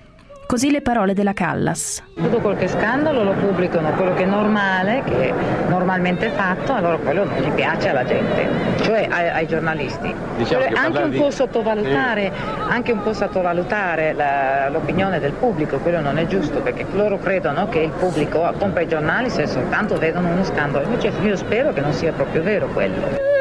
Così 0.46 0.70
le 0.70 0.82
parole 0.82 1.14
della 1.14 1.32
Callas. 1.32 2.02
Tutto 2.14 2.38
qualche 2.38 2.68
scandalo 2.68 3.24
lo 3.24 3.32
pubblicano, 3.32 3.90
quello 3.92 4.12
che 4.12 4.24
è 4.24 4.26
normale, 4.26 5.02
che 5.04 5.30
è 5.30 5.34
normalmente 5.68 6.28
fatto, 6.28 6.74
allora 6.74 6.98
quello 6.98 7.24
non 7.24 7.38
gli 7.38 7.50
piace 7.50 7.88
alla 7.88 8.04
gente, 8.04 8.46
cioè 8.82 9.08
ai, 9.10 9.28
ai 9.30 9.46
giornalisti. 9.46 10.14
Diciamo 10.36 10.64
cioè, 10.64 10.72
anche, 10.74 11.02
un 11.02 11.10
di... 11.10 11.26
sottovalutare, 11.30 12.30
anche 12.68 12.92
un 12.92 13.02
po' 13.02 13.14
sottovalutare 13.14 14.12
la, 14.12 14.68
l'opinione 14.68 15.18
del 15.18 15.32
pubblico, 15.32 15.78
quello 15.78 16.00
non 16.00 16.18
è 16.18 16.26
giusto, 16.26 16.60
perché 16.60 16.84
loro 16.92 17.18
credono 17.18 17.68
che 17.68 17.78
il 17.78 17.90
pubblico 17.90 18.52
compra 18.58 18.82
i 18.82 18.88
giornali 18.88 19.30
se 19.30 19.46
soltanto 19.46 19.96
vedono 19.96 20.28
uno 20.28 20.44
scandalo, 20.44 20.84
invece 20.84 21.10
io 21.22 21.36
spero 21.36 21.72
che 21.72 21.80
non 21.80 21.92
sia 21.94 22.12
proprio 22.12 22.42
vero 22.42 22.66
quello. 22.68 23.32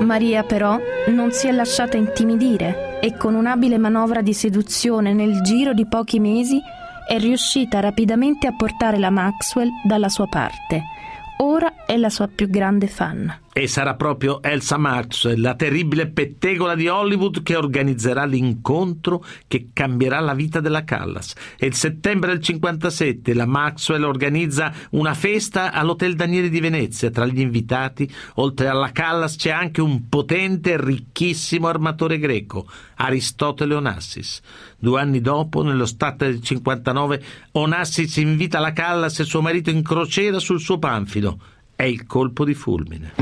Maria 0.00 0.42
però 0.42 0.78
non 1.08 1.32
si 1.32 1.48
è 1.48 1.52
lasciata 1.52 1.96
intimidire 1.96 3.00
e 3.00 3.16
con 3.16 3.34
un'abile 3.34 3.78
manovra 3.78 4.20
di 4.20 4.34
seduzione 4.34 5.12
nel 5.12 5.40
giro 5.42 5.72
di 5.72 5.86
pochi 5.86 6.20
mesi 6.20 6.60
è 7.08 7.18
riuscita 7.18 7.80
rapidamente 7.80 8.46
a 8.46 8.54
portare 8.54 8.98
la 8.98 9.10
Maxwell 9.10 9.68
dalla 9.84 10.08
sua 10.08 10.26
parte. 10.26 10.82
Ora 11.38 11.84
è 11.86 11.96
la 11.96 12.10
sua 12.10 12.28
più 12.28 12.48
grande 12.48 12.88
fan. 12.88 13.44
E 13.58 13.68
sarà 13.68 13.94
proprio 13.94 14.42
Elsa 14.42 14.76
Maxwell, 14.76 15.40
la 15.40 15.54
terribile 15.54 16.08
pettegola 16.08 16.74
di 16.74 16.88
Hollywood, 16.88 17.42
che 17.42 17.56
organizzerà 17.56 18.26
l'incontro 18.26 19.24
che 19.48 19.70
cambierà 19.72 20.20
la 20.20 20.34
vita 20.34 20.60
della 20.60 20.84
Callas. 20.84 21.32
E 21.58 21.64
il 21.64 21.72
settembre 21.72 22.32
del 22.32 22.42
57 22.42 23.32
la 23.32 23.46
Maxwell 23.46 24.02
organizza 24.02 24.74
una 24.90 25.14
festa 25.14 25.72
all'Hotel 25.72 26.16
Daniele 26.16 26.50
di 26.50 26.60
Venezia. 26.60 27.10
Tra 27.10 27.24
gli 27.24 27.40
invitati, 27.40 28.06
oltre 28.34 28.68
alla 28.68 28.92
Callas, 28.92 29.36
c'è 29.36 29.52
anche 29.52 29.80
un 29.80 30.06
potente 30.06 30.72
e 30.72 30.84
ricchissimo 30.84 31.66
armatore 31.66 32.18
greco, 32.18 32.68
Aristotele 32.96 33.72
Onassis. 33.72 34.42
Due 34.78 35.00
anni 35.00 35.22
dopo, 35.22 35.62
nello 35.62 35.86
stato 35.86 36.26
del 36.26 36.42
59, 36.42 37.22
Onassis 37.52 38.16
invita 38.16 38.58
la 38.58 38.74
Callas 38.74 39.18
e 39.18 39.24
suo 39.24 39.40
marito 39.40 39.70
in 39.70 39.82
crociera 39.82 40.38
sul 40.40 40.60
suo 40.60 40.78
panfilo 40.78 41.40
è 41.76 41.82
il 41.82 42.06
colpo 42.06 42.44
di 42.46 42.54
fulmine. 42.54 43.12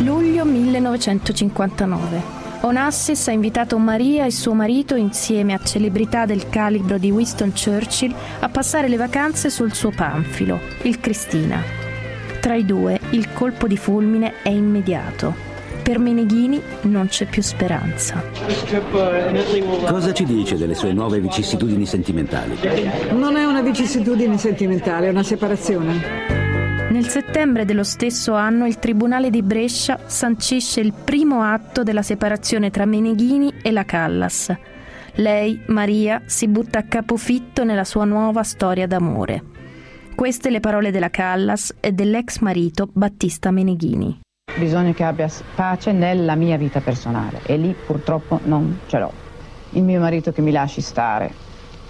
Luglio 0.00 0.44
1959. 0.44 2.40
Onassis 2.62 3.28
ha 3.28 3.30
invitato 3.30 3.78
Maria 3.78 4.26
e 4.26 4.32
suo 4.32 4.52
marito, 4.52 4.96
insieme 4.96 5.54
a 5.54 5.60
celebrità 5.62 6.26
del 6.26 6.48
calibro 6.48 6.98
di 6.98 7.10
Winston 7.10 7.52
Churchill, 7.52 8.14
a 8.40 8.48
passare 8.48 8.88
le 8.88 8.96
vacanze 8.96 9.48
sul 9.48 9.72
suo 9.72 9.90
panfilo, 9.90 10.58
il 10.82 10.98
Cristina. 10.98 11.62
Tra 12.40 12.56
i 12.56 12.64
due 12.64 12.98
il 13.10 13.32
colpo 13.32 13.68
di 13.68 13.76
fulmine 13.76 14.42
è 14.42 14.50
immediato. 14.50 15.50
Per 15.82 15.98
Meneghini 15.98 16.60
non 16.82 17.06
c'è 17.06 17.26
più 17.26 17.42
speranza. 17.42 18.22
Cosa 19.86 20.12
ci 20.12 20.24
dice 20.24 20.56
delle 20.56 20.74
sue 20.74 20.92
nuove 20.92 21.20
vicissitudini 21.20 21.86
sentimentali? 21.86 22.56
Non 23.12 23.36
è 23.36 23.44
una 23.44 23.62
vicissitudine 23.62 24.36
sentimentale, 24.36 25.06
è 25.06 25.10
una 25.10 25.24
separazione. 25.24 26.41
Nel 27.02 27.10
settembre 27.10 27.64
dello 27.64 27.82
stesso 27.82 28.34
anno 28.34 28.64
il 28.64 28.78
Tribunale 28.78 29.28
di 29.28 29.42
Brescia 29.42 29.98
sancisce 30.06 30.78
il 30.78 30.92
primo 30.92 31.42
atto 31.42 31.82
della 31.82 32.00
separazione 32.00 32.70
tra 32.70 32.84
Meneghini 32.84 33.54
e 33.60 33.72
la 33.72 33.84
Callas. 33.84 34.54
Lei, 35.14 35.60
Maria, 35.66 36.22
si 36.26 36.46
butta 36.46 36.78
a 36.78 36.84
capofitto 36.84 37.64
nella 37.64 37.82
sua 37.82 38.04
nuova 38.04 38.44
storia 38.44 38.86
d'amore. 38.86 39.42
Queste 40.14 40.48
le 40.48 40.60
parole 40.60 40.92
della 40.92 41.10
Callas 41.10 41.74
e 41.80 41.90
dell'ex 41.90 42.38
marito 42.38 42.88
Battista 42.92 43.50
Meneghini. 43.50 44.20
Bisogna 44.56 44.92
che 44.92 45.02
abbia 45.02 45.28
pace 45.56 45.90
nella 45.90 46.36
mia 46.36 46.56
vita 46.56 46.80
personale 46.80 47.40
e 47.42 47.56
lì 47.56 47.74
purtroppo 47.84 48.38
non 48.44 48.78
ce 48.86 48.98
l'ho. 49.00 49.12
Il 49.70 49.82
mio 49.82 49.98
marito 49.98 50.30
che 50.30 50.40
mi 50.40 50.52
lasci 50.52 50.80
stare, 50.80 51.32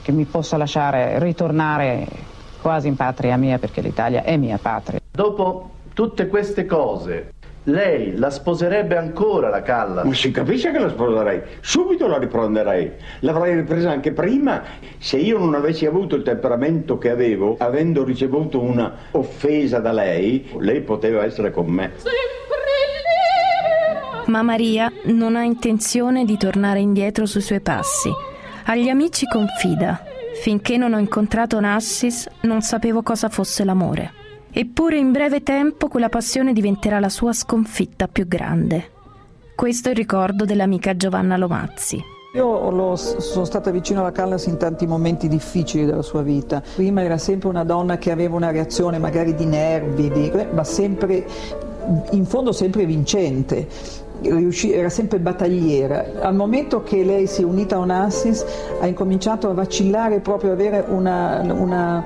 che 0.01 0.11
mi 0.11 0.25
possa 0.25 0.57
lasciare 0.57 1.19
ritornare 1.19 2.31
quasi 2.63 2.89
in 2.89 2.97
patria 2.97 3.37
mia 3.37 3.59
perché 3.59 3.83
l'Italia 3.83 4.23
è 4.23 4.37
mia 4.39 4.57
patria. 4.57 5.01
Dopo 5.11 5.71
tutte 5.93 6.29
queste 6.29 6.65
cose, 6.65 7.33
lei 7.65 8.17
la 8.17 8.31
sposerebbe 8.31 8.97
ancora 8.97 9.49
la 9.49 9.63
Calla? 9.63 10.05
Ma 10.05 10.15
si 10.15 10.31
capisce 10.31 10.71
che 10.71 10.79
la 10.79 10.89
sposerei, 10.89 11.43
subito 11.61 12.07
la 12.07 12.19
riprenderei. 12.19 12.93
L'avrei 13.21 13.57
ripresa 13.57 13.91
anche 13.91 14.13
prima 14.13 14.63
se 14.99 15.19
io 15.19 15.39
non 15.39 15.55
avessi 15.55 15.85
avuto 15.85 16.15
il 16.15 16.23
temperamento 16.23 16.97
che 16.99 17.11
avevo, 17.11 17.57
avendo 17.59 18.05
ricevuto 18.05 18.61
una 18.61 18.93
offesa 19.11 19.81
da 19.81 19.93
lei, 19.93 20.51
lei 20.59 20.81
poteva 20.81 21.25
essere 21.25 21.51
con 21.51 21.67
me. 21.67 21.93
Ma 24.27 24.43
Maria 24.43 24.91
non 25.05 25.37
ha 25.37 25.43
intenzione 25.43 26.25
di 26.25 26.37
tornare 26.37 26.79
indietro 26.79 27.27
sui 27.27 27.41
suoi 27.43 27.61
passi. 27.61 28.11
Agli 28.67 28.89
amici 28.89 29.27
confida 29.27 30.12
Finché 30.41 30.77
non 30.77 30.93
ho 30.95 30.99
incontrato 30.99 31.61
Nassis 31.61 32.27
non 32.43 32.63
sapevo 32.63 33.03
cosa 33.03 33.29
fosse 33.29 33.65
l'amore. 33.65 34.13
Eppure 34.51 34.99
in 34.99 35.13
breve 35.13 35.43
tempo 35.43 35.89
quella 35.89 36.09
passione 36.09 36.53
diventerà 36.53 36.99
la 36.99 37.09
sua 37.09 37.33
sconfitta 37.33 38.09
più 38.09 38.27
grande. 38.27 38.91
Questo 39.55 39.89
è 39.89 39.91
il 39.93 39.97
ricordo 39.97 40.45
dell'amica 40.45 40.97
Giovanna 40.97 41.37
Lomazzi. 41.37 42.03
Io 42.35 42.71
lo, 42.71 42.97
sono 42.97 43.45
stata 43.45 43.71
vicino 43.71 44.01
alla 44.01 44.11
Callas 44.11 44.47
in 44.47 44.57
tanti 44.57 44.87
momenti 44.87 45.29
difficili 45.29 45.85
della 45.85 46.03
sua 46.03 46.23
vita. 46.23 46.63
Prima 46.75 47.03
era 47.03 47.19
sempre 47.19 47.49
una 47.49 47.63
donna 47.63 47.99
che 47.99 48.11
aveva 48.11 48.35
una 48.35 48.51
reazione 48.51 48.99
magari 48.99 49.35
di 49.35 49.45
nervi, 49.45 50.11
di, 50.11 50.33
ma 50.53 50.65
sempre, 50.65 51.27
in 52.11 52.25
fondo 52.25 52.53
sempre 52.53 52.87
vincente 52.87 53.69
era 54.23 54.89
sempre 54.89 55.19
battagliera. 55.19 56.21
Al 56.21 56.35
momento 56.35 56.83
che 56.83 57.05
lei 57.05 57.27
si 57.27 57.43
è 57.43 57.45
unita 57.45 57.77
a 57.77 57.79
Onassis 57.81 58.45
ha 58.81 58.87
incominciato 58.87 59.49
a 59.49 59.55
vacillare 59.55 60.21
proprio, 60.21 60.53
avere 60.53 60.85
una, 60.89 61.41
una, 61.53 62.05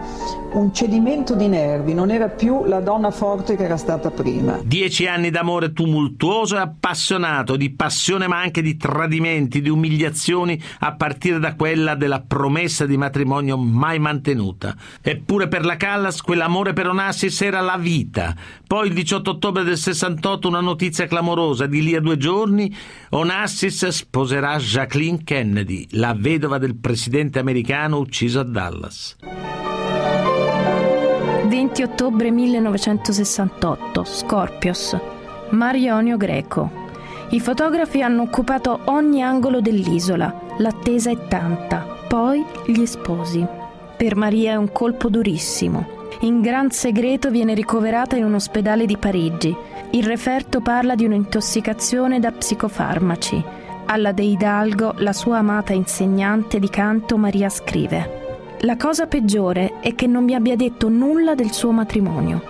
un 0.53 0.73
cedimento 0.75 1.35
di 1.35 1.49
nervi, 1.49 1.95
non 1.95 2.11
era 2.11 2.29
più 2.29 2.65
la 2.65 2.81
donna 2.81 3.11
forte 3.11 3.57
che 3.57 3.65
era 3.65 3.77
stata 3.77 4.11
prima. 4.11 4.61
Dieci 4.65 5.07
anni 5.07 5.31
d'amore 5.31 5.73
tumultuoso 5.73 6.57
e 6.57 6.61
appassionato, 6.61 7.57
di 7.57 7.71
passione 7.71 8.27
ma 8.27 8.41
anche 8.41 8.63
di 8.63 8.77
tradimenti, 8.77 9.61
di 9.61 9.69
umiliazioni, 9.69 10.61
a 10.81 10.95
partire 10.95 11.39
da 11.39 11.55
quella 11.55 11.95
della 11.95 12.23
promessa 12.27 12.87
di 12.87 12.97
matrimonio 12.97 13.57
mai 13.57 13.99
mantenuta. 13.99 14.75
Eppure 15.03 15.49
per 15.49 15.65
la 15.65 15.77
Callas 15.77 16.21
quell'amore 16.21 16.73
per 16.73 16.89
Onassis 16.89 17.41
era 17.43 17.61
la 17.61 17.77
vita. 17.77 18.35
Poi 18.67 18.89
il 18.89 18.95
18 18.95 19.31
ottobre 19.31 19.63
del 19.63 19.77
68 19.77 20.49
una 20.49 20.61
notizia 20.61 21.07
clamorosa 21.07 21.67
di 21.67 21.83
lì 21.83 21.95
a 21.95 22.01
due 22.07 22.17
giorni 22.19 22.73
Onassis 23.11 23.89
sposerà 23.89 24.59
Jacqueline 24.59 25.25
Kennedy, 25.25 25.89
la 25.91 26.15
vedova 26.17 26.59
del 26.59 26.77
presidente 26.77 27.41
americano 27.41 27.99
ucciso 27.99 28.39
a 28.39 28.45
Dallas. 28.45 29.17
20 31.49 31.83
ottobre 31.83 32.31
1968, 32.31 34.05
Scorpios, 34.05 34.97
Mar 35.51 35.75
Ionio 35.75 36.17
Greco. 36.17 36.85
I 37.31 37.41
fotografi 37.41 38.03
hanno 38.03 38.23
occupato 38.23 38.83
ogni 38.85 39.21
angolo 39.21 39.61
dell'isola, 39.61 40.33
l'attesa 40.59 41.11
è 41.11 41.27
tanta, 41.27 41.85
poi 42.07 42.45
gli 42.67 42.87
sposi. 42.87 43.45
Per 43.97 44.15
Maria 44.15 44.53
è 44.53 44.57
un 44.57 44.71
colpo 44.71 45.09
durissimo. 45.09 45.95
In 46.21 46.41
gran 46.41 46.71
segreto 46.71 47.31
viene 47.31 47.53
ricoverata 47.53 48.17
in 48.17 48.25
un 48.25 48.35
ospedale 48.35 48.87
di 48.87 48.97
Parigi. 48.97 49.55
Il 49.91 50.05
referto 50.05 50.61
parla 50.61 50.95
di 50.95 51.05
un'intossicazione 51.05 52.21
da 52.21 52.33
psicofarmaci. 52.33 53.43
Alla 53.87 54.13
De 54.13 54.23
Hidalgo, 54.23 54.95
la 54.99 55.13
sua 55.13 55.39
amata 55.39 55.73
insegnante 55.73 56.59
di 56.59 56.69
canto, 56.69 57.17
Maria 57.17 57.49
scrive 57.49 58.25
la 58.61 58.77
cosa 58.77 59.07
peggiore 59.07 59.81
è 59.81 59.95
che 59.95 60.07
non 60.07 60.25
mi 60.25 60.35
abbia 60.35 60.57
detto 60.57 60.89
nulla 60.89 61.35
del 61.35 61.53
suo 61.53 61.73
matrimonio. 61.73 62.43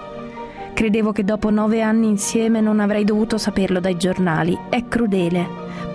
Credevo 0.72 1.10
che 1.10 1.24
dopo 1.24 1.50
nove 1.50 1.82
anni 1.82 2.06
insieme 2.06 2.60
non 2.60 2.78
avrei 2.78 3.02
dovuto 3.02 3.38
saperlo 3.38 3.80
dai 3.80 3.96
giornali. 3.96 4.56
È 4.68 4.86
crudele, 4.86 5.46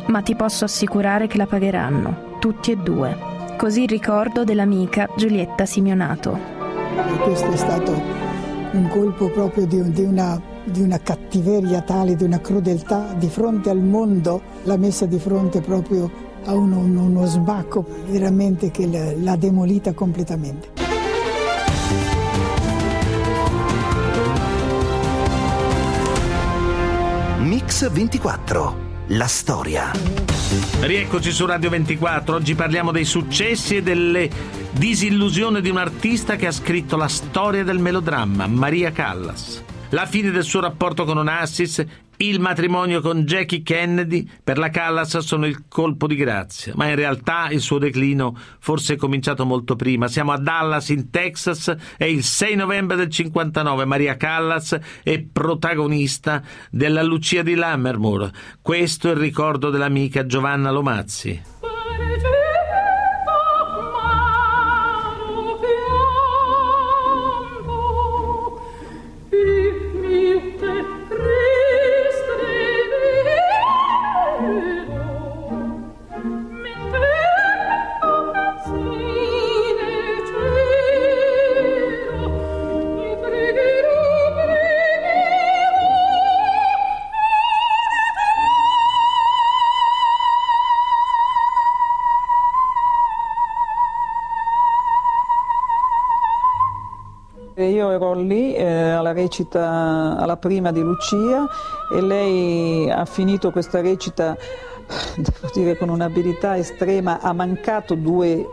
ma 0.08 0.22
ti 0.22 0.36
posso 0.36 0.66
assicurare 0.66 1.28
che 1.28 1.38
la 1.38 1.46
pagheranno, 1.46 2.38
tutti 2.40 2.72
e 2.72 2.76
due. 2.76 3.18
Così 3.56 3.86
ricordo 3.86 4.44
dell'amica 4.44 5.08
Giulietta 5.16 5.66
Simionato. 5.66 6.38
E 6.98 7.18
questo 7.20 7.50
è 7.50 7.58
stato 7.58 7.92
un 8.74 8.90
colpo 8.90 9.30
proprio 9.30 9.66
di, 9.66 9.92
di, 9.92 10.04
una, 10.04 10.40
di 10.64 10.82
una 10.82 11.00
cattiveria 11.00 11.82
tale, 11.82 12.16
di 12.16 12.24
una 12.24 12.40
crudeltà 12.40 13.14
di 13.18 13.28
fronte 13.28 13.70
al 13.70 13.82
mondo, 13.82 14.42
l'ha 14.64 14.78
messa 14.78 15.06
di 15.06 15.20
fronte 15.20 15.62
proprio 15.62 16.30
a 16.46 16.54
uno, 16.54 16.80
uno 16.80 17.26
sbacco 17.26 17.86
veramente 18.08 18.72
che 18.72 19.16
l'ha 19.18 19.36
demolita 19.36 19.94
completamente. 19.94 20.70
Mix 27.40 27.90
24. 27.90 28.90
La 29.08 29.28
storia. 29.28 29.92
Rieccoci 30.80 31.32
su 31.32 31.46
Radio 31.46 31.70
24. 31.70 32.36
Oggi 32.36 32.56
parliamo 32.56 32.92
dei 32.92 33.04
successi 33.04 33.78
e 33.78 33.82
delle 33.82 34.30
disillusioni 34.72 35.60
di 35.60 35.70
un 35.70 35.78
artista 35.78 36.38
che 36.38 36.48
ha 36.48 36.52
scritto 36.52 36.96
la 36.96 37.08
storia 37.08 37.64
del 37.64 37.80
melodramma, 37.80 38.48
Maria 38.48 38.92
Callas. 38.92 39.64
La 39.92 40.06
fine 40.06 40.32
del 40.32 40.44
suo 40.44 40.62
rapporto 40.62 41.06
con 41.06 41.18
Onassis, 41.18 41.86
il 42.18 42.40
matrimonio 42.40 43.02
con 43.02 43.24
Jackie 43.24 43.64
Kennedy 43.64 44.30
per 44.44 44.58
la 44.58 44.70
Callas 44.70 45.18
sono 45.18 45.46
il 45.46 45.68
colpo 45.68 46.08
di 46.08 46.16
grazia, 46.16 46.74
ma 46.76 46.88
in 46.88 46.96
realtà 46.96 47.50
il 47.50 47.62
suo 47.62 47.78
declino 47.78 48.38
forse 48.60 48.94
è 48.94 48.98
cominciato 48.98 49.46
molto 49.46 49.76
prima. 49.76 50.08
Siamo 50.08 50.32
a 50.32 50.38
Dallas 50.38 50.90
in 50.90 51.10
Texas 51.10 51.76
è 51.98 52.06
il 52.06 52.24
6 52.24 52.56
novembre 52.56 52.96
del 52.96 53.10
59. 53.10 53.86
Maria 53.86 54.18
Callas 54.18 54.78
è 55.04 55.20
protagonista 55.20 56.44
della 56.70 57.02
Lucia 57.02 57.42
di 57.42 57.56
Lammermoor. 57.56 58.30
Questo 58.62 59.10
è 59.10 59.12
il 59.12 59.18
ricordo 59.18 59.70
dell'amica 59.70 60.26
Giovanna 60.26 60.70
Lomazzi. 60.70 61.61
Lì 98.14 98.54
eh, 98.54 98.92
alla 98.92 99.14
recita, 99.14 100.18
alla 100.18 100.38
prima 100.38 100.72
di 100.72 100.82
Lucia 100.82 101.48
e 101.94 102.02
lei 102.02 102.90
ha 102.90 103.06
finito 103.06 103.52
questa 103.52 103.82
recita, 103.82 104.36
devo 105.16 105.52
dire 105.54 105.78
con 105.78 105.90
un'abilità 105.90 106.58
estrema, 106.58 107.20
ha 107.22 107.34
mancato 107.34 107.96
due 107.96 108.46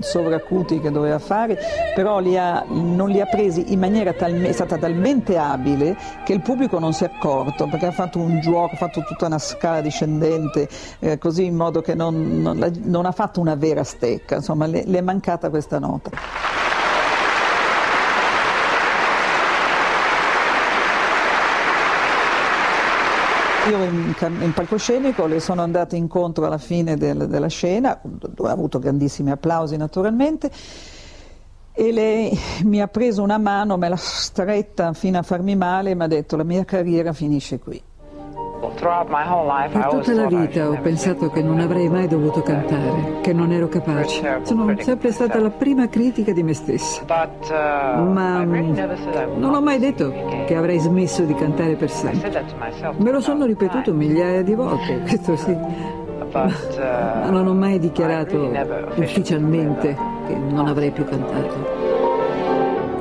sovracuti 0.00 0.80
che 0.80 0.90
doveva 0.90 1.18
fare, 1.18 1.58
però 1.94 2.20
li 2.20 2.38
ha, 2.38 2.64
non 2.68 3.10
li 3.10 3.20
ha 3.20 3.26
presi 3.26 3.72
in 3.72 3.78
maniera 3.78 4.12
talmente, 4.12 4.48
è 4.48 4.52
stata 4.52 4.76
talmente 4.78 5.36
abile 5.36 5.96
che 6.24 6.32
il 6.32 6.40
pubblico 6.40 6.78
non 6.78 6.92
si 6.92 7.04
è 7.04 7.10
accorto 7.12 7.66
perché 7.66 7.86
ha 7.86 7.92
fatto 7.92 8.18
un 8.18 8.40
gioco, 8.40 8.74
ha 8.74 8.76
fatto 8.76 9.02
tutta 9.02 9.26
una 9.26 9.38
scala 9.38 9.80
discendente, 9.80 10.68
eh, 11.00 11.18
così 11.18 11.44
in 11.44 11.56
modo 11.56 11.80
che 11.80 11.94
non, 11.94 12.40
non, 12.40 12.72
non, 12.84 13.06
ha 13.06 13.12
fatto 13.12 13.40
una 13.40 13.56
vera 13.56 13.84
stecca, 13.84 14.36
insomma 14.36 14.66
le, 14.66 14.84
le 14.86 14.98
è 14.98 15.02
mancata 15.02 15.50
questa 15.50 15.78
nota. 15.78 16.10
Io 23.68 23.82
in, 23.84 24.14
in, 24.40 24.52
palcoscenico 24.54 25.26
le 25.26 25.40
sono 25.40 25.60
andata 25.60 25.94
incontro 25.94 26.46
alla 26.46 26.56
fine 26.56 26.96
del, 26.96 27.28
della 27.28 27.48
scena, 27.48 27.98
dove 28.02 28.48
ha 28.48 28.52
avuto 28.52 28.78
grandissimi 28.78 29.30
applausi 29.30 29.76
naturalmente, 29.76 30.50
e 31.72 31.92
lei 31.92 32.36
mi 32.64 32.80
ha 32.80 32.88
preso 32.88 33.22
una 33.22 33.36
mano, 33.36 33.76
me 33.76 33.90
l'ha 33.90 33.96
stretta 33.96 34.94
fino 34.94 35.18
a 35.18 35.22
farmi 35.22 35.54
male 35.54 35.90
e 35.90 35.94
mi 35.94 36.02
ha 36.02 36.06
detto 36.06 36.36
la 36.36 36.44
mia 36.44 36.64
carriera 36.64 37.12
finisce 37.12 37.58
qui. 37.58 37.80
Per 38.60 39.86
tutta 39.88 40.12
la 40.14 40.26
vita 40.26 40.68
ho 40.68 40.78
pensato 40.80 41.30
che 41.30 41.42
non 41.42 41.60
avrei 41.60 41.88
mai 41.88 42.08
dovuto 42.08 42.42
cantare, 42.42 43.20
che 43.20 43.32
non 43.32 43.52
ero 43.52 43.68
capace. 43.68 44.40
Sono 44.42 44.74
sempre 44.78 45.12
stata 45.12 45.38
la 45.38 45.50
prima 45.50 45.88
critica 45.88 46.32
di 46.32 46.42
me 46.42 46.54
stessa. 46.54 47.04
Ma 47.06 48.42
non 48.44 49.54
ho 49.54 49.60
mai 49.60 49.78
detto 49.78 50.12
che 50.46 50.56
avrei 50.56 50.78
smesso 50.78 51.22
di 51.22 51.34
cantare 51.34 51.76
per 51.76 51.90
sempre. 51.90 52.44
Me 52.96 53.10
lo 53.12 53.20
sono 53.20 53.44
ripetuto 53.44 53.94
migliaia 53.94 54.42
di 54.42 54.54
volte, 54.54 55.00
questo 55.06 55.36
sì. 55.36 55.56
Ma 56.32 57.30
non 57.30 57.46
ho 57.46 57.54
mai 57.54 57.78
dichiarato 57.78 58.50
ufficialmente 58.96 59.96
che 60.26 60.34
non 60.34 60.66
avrei 60.66 60.90
più 60.90 61.04
cantato 61.04 61.77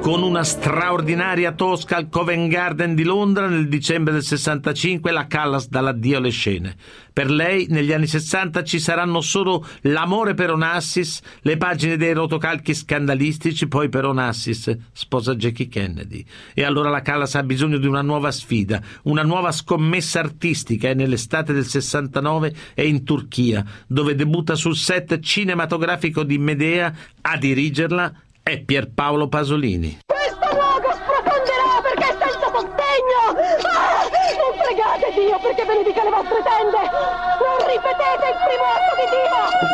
con 0.07 0.23
una 0.23 0.45
straordinaria 0.45 1.51
tosca 1.51 1.97
al 1.97 2.07
Covent 2.07 2.49
Garden 2.49 2.95
di 2.95 3.03
Londra 3.03 3.49
nel 3.49 3.67
dicembre 3.67 4.13
del 4.13 4.23
65 4.23 5.11
la 5.11 5.27
Callas 5.27 5.67
dà 5.67 5.81
l'addio 5.81 6.19
alle 6.19 6.29
scene. 6.29 6.77
Per 7.11 7.29
lei 7.29 7.65
negli 7.67 7.91
anni 7.91 8.07
60 8.07 8.63
ci 8.63 8.79
saranno 8.79 9.19
solo 9.19 9.67
l'amore 9.81 10.33
per 10.33 10.51
Onassis, 10.51 11.19
le 11.41 11.57
pagine 11.57 11.97
dei 11.97 12.13
rotocalchi 12.13 12.73
scandalistici, 12.73 13.67
poi 13.67 13.89
per 13.89 14.05
Onassis 14.05 14.77
sposa 14.93 15.35
Jackie 15.35 15.67
Kennedy. 15.67 16.23
E 16.53 16.63
allora 16.63 16.89
la 16.89 17.01
Callas 17.01 17.35
ha 17.35 17.43
bisogno 17.43 17.77
di 17.77 17.87
una 17.87 18.01
nuova 18.01 18.31
sfida, 18.31 18.81
una 19.03 19.23
nuova 19.23 19.51
scommessa 19.51 20.19
artistica 20.19 20.87
e 20.87 20.93
nell'estate 20.93 21.51
del 21.51 21.65
69 21.65 22.55
è 22.73 22.81
in 22.83 23.03
Turchia, 23.03 23.65
dove 23.87 24.15
debutta 24.15 24.55
sul 24.55 24.77
set 24.77 25.19
cinematografico 25.19 26.23
di 26.23 26.37
Medea 26.37 26.93
a 27.19 27.35
dirigerla 27.35 28.13
è 28.47 28.63
Pierpaolo 28.63 29.27
Pasolini. 29.27 29.99
Questo 30.05 30.55
luogo 30.55 30.87
sprofonderà 30.93 31.83
perché 31.83 32.15
senza 32.15 32.47
sostegno! 32.47 33.19
Ah, 33.75 34.07
non 34.39 34.53
pregate 34.63 35.11
Dio 35.19 35.37
perché 35.41 35.65
benedica 35.65 36.03
le 36.03 36.09
vostre 36.09 36.39
tende! 36.47 36.81
Non 37.43 37.57
ripetete 37.67 38.25
il 38.31 38.37
primo 38.47 38.65
atto 38.71 38.93
di 38.95 39.07
Dio! 39.11 39.67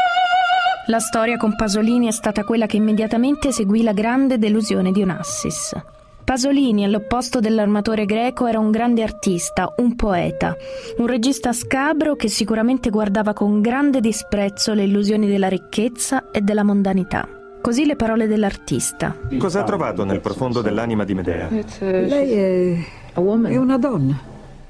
La 0.87 0.99
storia 0.99 1.37
con 1.37 1.55
Pasolini 1.55 2.07
è 2.07 2.11
stata 2.11 2.43
quella 2.43 2.65
che 2.65 2.77
immediatamente 2.77 3.51
seguì 3.51 3.83
la 3.83 3.93
grande 3.93 4.39
delusione 4.39 4.91
di 4.91 5.03
Onassis. 5.03 5.75
Pasolini, 6.23 6.83
all'opposto 6.83 7.39
dell'armatore 7.39 8.05
greco, 8.05 8.47
era 8.47 8.57
un 8.57 8.71
grande 8.71 9.03
artista, 9.03 9.71
un 9.77 9.95
poeta, 9.95 10.55
un 10.97 11.05
regista 11.05 11.53
scabro 11.53 12.15
che 12.15 12.27
sicuramente 12.27 12.89
guardava 12.89 13.33
con 13.33 13.61
grande 13.61 13.99
disprezzo 13.99 14.73
le 14.73 14.85
illusioni 14.85 15.27
della 15.27 15.47
ricchezza 15.47 16.31
e 16.31 16.41
della 16.41 16.63
mondanità. 16.63 17.41
Così 17.63 17.85
le 17.85 17.95
parole 17.95 18.27
dell'artista. 18.27 19.17
Cosa 19.37 19.61
ha 19.61 19.63
trovato 19.63 20.03
nel 20.03 20.19
profondo 20.19 20.61
dell'anima 20.61 21.05
di 21.05 21.13
Medea? 21.13 21.47
Lei 21.79 22.31
è, 22.33 22.77
è 23.13 23.19
una 23.55 23.77
donna, 23.77 24.19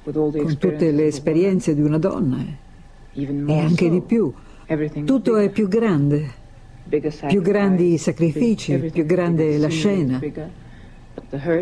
con 0.03 0.57
tutte 0.59 0.91
le 0.91 1.07
esperienze 1.07 1.73
di 1.73 1.81
una 1.81 1.97
donna 1.97 2.37
e 3.13 3.59
anche 3.59 3.89
di 3.89 3.99
più. 4.01 4.31
Tutto 5.05 5.37
è 5.37 5.49
più 5.49 5.67
grande, 5.67 6.29
più 7.27 7.41
grandi 7.41 7.93
i 7.93 7.97
sacrifici, 7.97 8.77
più 8.77 9.05
grande 9.07 9.57
la 9.57 9.69
scena. 9.69 10.21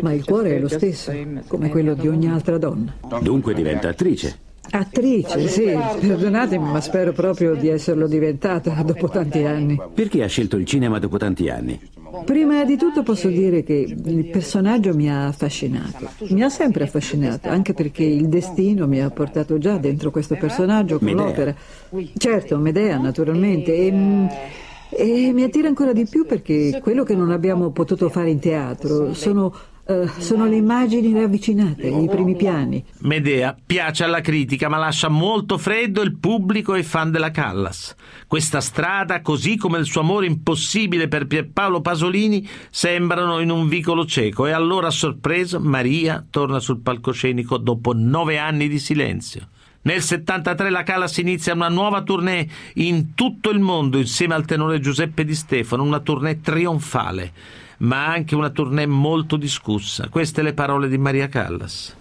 Ma 0.02 0.12
il 0.12 0.26
cuore 0.26 0.56
è 0.56 0.58
lo 0.58 0.68
stesso, 0.68 1.14
come 1.46 1.70
quello 1.70 1.94
di 1.94 2.08
ogni 2.08 2.28
altra 2.28 2.58
donna. 2.58 2.94
Dunque 3.22 3.54
diventa 3.54 3.88
attrice. 3.88 4.41
Attrice, 4.70 5.48
sì, 5.48 5.76
perdonatemi, 6.00 6.70
ma 6.70 6.80
spero 6.80 7.12
proprio 7.12 7.54
di 7.54 7.68
esserlo 7.68 8.06
diventata 8.06 8.70
dopo 8.82 9.08
tanti 9.08 9.44
anni. 9.44 9.78
Perché 9.92 10.22
ha 10.22 10.28
scelto 10.28 10.56
il 10.56 10.64
cinema 10.64 10.98
dopo 10.98 11.18
tanti 11.18 11.48
anni? 11.48 11.78
Prima 12.24 12.62
di 12.64 12.76
tutto 12.76 13.02
posso 13.02 13.28
dire 13.28 13.64
che 13.64 13.72
il 13.72 14.26
personaggio 14.26 14.94
mi 14.94 15.10
ha 15.10 15.26
affascinato, 15.26 16.10
mi 16.28 16.42
ha 16.42 16.48
sempre 16.48 16.84
affascinato, 16.84 17.48
anche 17.48 17.72
perché 17.72 18.04
il 18.04 18.28
destino 18.28 18.86
mi 18.86 19.00
ha 19.00 19.10
portato 19.10 19.58
già 19.58 19.78
dentro 19.78 20.10
questo 20.10 20.36
personaggio 20.36 20.98
con 20.98 21.08
Medea. 21.08 21.24
l'opera. 21.24 21.54
Certo, 22.16 22.58
Medea 22.58 22.98
naturalmente. 22.98 23.74
E, 23.74 23.92
e 24.90 25.32
mi 25.32 25.42
attira 25.42 25.68
ancora 25.68 25.92
di 25.92 26.06
più 26.06 26.26
perché 26.26 26.80
quello 26.82 27.02
che 27.02 27.14
non 27.14 27.30
abbiamo 27.30 27.70
potuto 27.70 28.10
fare 28.10 28.28
in 28.30 28.38
teatro 28.38 29.14
sono 29.14 29.52
eh, 29.92 30.08
sono 30.18 30.46
le 30.46 30.56
immagini 30.56 31.12
ravvicinate, 31.12 31.86
i 31.86 32.08
primi 32.08 32.34
piani. 32.34 32.84
Medea 33.00 33.56
piace 33.64 34.04
alla 34.04 34.20
critica, 34.20 34.68
ma 34.68 34.78
lascia 34.78 35.08
molto 35.08 35.58
freddo 35.58 36.00
il 36.00 36.16
pubblico 36.18 36.74
e 36.74 36.80
i 36.80 36.82
fan 36.82 37.10
della 37.10 37.30
Callas. 37.30 37.94
Questa 38.26 38.60
strada, 38.60 39.20
così 39.20 39.56
come 39.56 39.78
il 39.78 39.84
suo 39.84 40.00
amore 40.00 40.26
impossibile 40.26 41.08
per 41.08 41.26
Pierpaolo 41.26 41.80
Pasolini, 41.80 42.48
sembrano 42.70 43.40
in 43.40 43.50
un 43.50 43.68
vicolo 43.68 44.06
cieco. 44.06 44.46
E 44.46 44.52
allora, 44.52 44.88
a 44.88 44.90
sorpresa, 44.90 45.58
Maria 45.58 46.24
torna 46.28 46.58
sul 46.60 46.80
palcoscenico 46.80 47.58
dopo 47.58 47.92
nove 47.94 48.38
anni 48.38 48.68
di 48.68 48.78
silenzio. 48.78 49.48
Nel 49.84 50.00
73 50.00 50.70
la 50.70 50.84
Callas 50.84 51.16
inizia 51.18 51.54
una 51.54 51.68
nuova 51.68 52.02
tournée 52.02 52.48
in 52.74 53.14
tutto 53.14 53.50
il 53.50 53.58
mondo 53.58 53.98
insieme 53.98 54.34
al 54.34 54.44
tenore 54.44 54.78
Giuseppe 54.78 55.24
Di 55.24 55.34
Stefano, 55.34 55.82
una 55.82 55.98
tournée 55.98 56.40
trionfale 56.40 57.32
ma 57.82 58.06
anche 58.06 58.34
una 58.34 58.50
tournée 58.50 58.86
molto 58.86 59.36
discussa. 59.36 60.08
Queste 60.08 60.42
le 60.42 60.52
parole 60.52 60.88
di 60.88 60.98
Maria 60.98 61.28
Callas. 61.28 61.94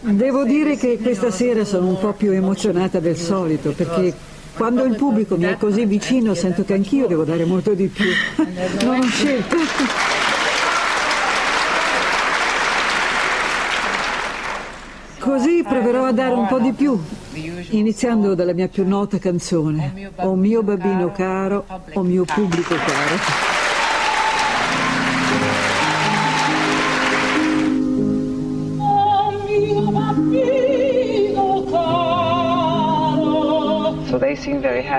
Devo 0.00 0.44
dire 0.44 0.76
che 0.76 0.98
questa 0.98 1.30
sera 1.30 1.64
sono 1.64 1.88
un 1.88 1.98
po' 1.98 2.12
più 2.12 2.30
emozionata 2.30 3.00
del 3.00 3.16
solito 3.16 3.72
perché 3.72 4.14
quando 4.54 4.84
il 4.84 4.94
pubblico 4.96 5.36
mi 5.36 5.44
è 5.44 5.56
così 5.56 5.84
vicino 5.86 6.34
sento 6.34 6.64
che 6.64 6.74
anch'io 6.74 7.06
devo 7.06 7.24
dare 7.24 7.44
molto 7.44 7.74
di 7.74 7.88
più. 7.88 8.06
Non 8.84 8.98
ho 8.98 9.02
scelta. 9.02 9.56
Così 15.18 15.62
proverò 15.62 16.04
a 16.04 16.12
dare 16.12 16.32
un 16.32 16.46
po' 16.46 16.58
di 16.58 16.72
più, 16.72 16.98
iniziando 17.70 18.34
dalla 18.34 18.54
mia 18.54 18.68
più 18.68 18.86
nota 18.88 19.18
canzone, 19.18 20.10
O 20.16 20.34
mio 20.34 20.62
bambino 20.62 21.12
caro, 21.12 21.66
o 21.92 22.02
mio 22.02 22.24
pubblico 22.24 22.74
caro. 22.74 23.47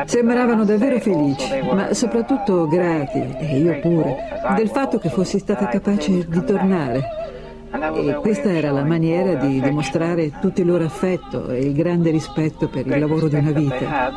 Sembravano 0.06 0.66
davvero 0.66 1.00
felici, 1.00 1.62
ma 1.74 1.94
soprattutto 1.94 2.68
grati, 2.68 3.20
e 3.40 3.60
io 3.60 3.80
pure, 3.80 4.18
del 4.56 4.70
fatto 4.70 4.98
che 4.98 5.10
fossi 5.10 5.40
stata 5.40 5.68
capace 5.68 6.28
di 6.28 6.44
tornare. 6.44 7.28
E 7.72 8.16
questa 8.16 8.52
era 8.52 8.72
la 8.72 8.84
maniera 8.84 9.36
di 9.36 9.62
dimostrare 9.62 10.32
tutto 10.42 10.62
il 10.62 10.68
loro 10.68 10.86
affetto 10.86 11.50
e 11.50 11.60
il 11.60 11.74
grande 11.74 12.10
rispetto 12.10 12.68
per 12.68 12.88
il 12.88 13.00
lavoro 13.00 13.28
di 13.28 13.36
una 13.36 13.52
vita. 13.52 14.12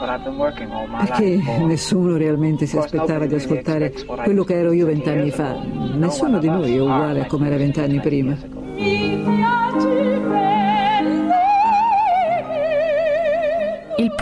Perché 1.05 1.39
nessuno 1.67 2.17
realmente 2.17 2.65
si 2.65 2.79
aspettava 2.79 3.27
di 3.27 3.35
ascoltare 3.35 3.93
quello 4.07 4.45
che 4.45 4.59
ero 4.59 4.73
io 4.73 4.87
vent'anni 4.87 5.31
fa. 5.31 5.55
Nessuno 5.95 6.39
di 6.39 6.49
noi 6.49 6.77
è 6.77 6.81
uguale 6.81 7.21
a 7.21 7.27
come 7.27 7.49
era 7.49 7.57
vent'anni 7.57 8.01
prima. 8.01 8.62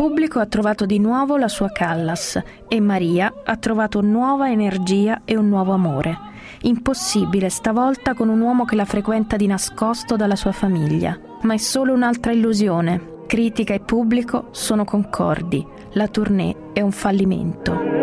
Pubblico 0.01 0.39
ha 0.39 0.47
trovato 0.47 0.87
di 0.87 0.99
nuovo 0.99 1.37
la 1.37 1.47
sua 1.47 1.69
Callas 1.69 2.43
e 2.69 2.81
Maria 2.81 3.43
ha 3.45 3.57
trovato 3.59 4.01
nuova 4.01 4.51
energia 4.51 5.21
e 5.27 5.37
un 5.37 5.47
nuovo 5.51 5.75
amore. 5.75 6.17
Impossibile 6.63 7.51
stavolta 7.51 8.15
con 8.15 8.31
un 8.31 8.41
uomo 8.41 8.65
che 8.65 8.77
la 8.77 8.87
frequenta 8.87 9.37
di 9.37 9.47
nascosto 9.47 10.17
dalla 10.17 10.37
sua 10.37 10.53
famiglia. 10.53 11.21
Ma 11.43 11.53
è 11.53 11.59
solo 11.59 11.93
un'altra 11.93 12.33
illusione. 12.33 13.25
Critica 13.27 13.75
e 13.75 13.81
pubblico 13.81 14.49
sono 14.53 14.87
concordi. 14.87 15.67
La 15.93 16.09
tournée 16.09 16.57
è 16.73 16.81
un 16.81 16.93
fallimento. 16.93 18.00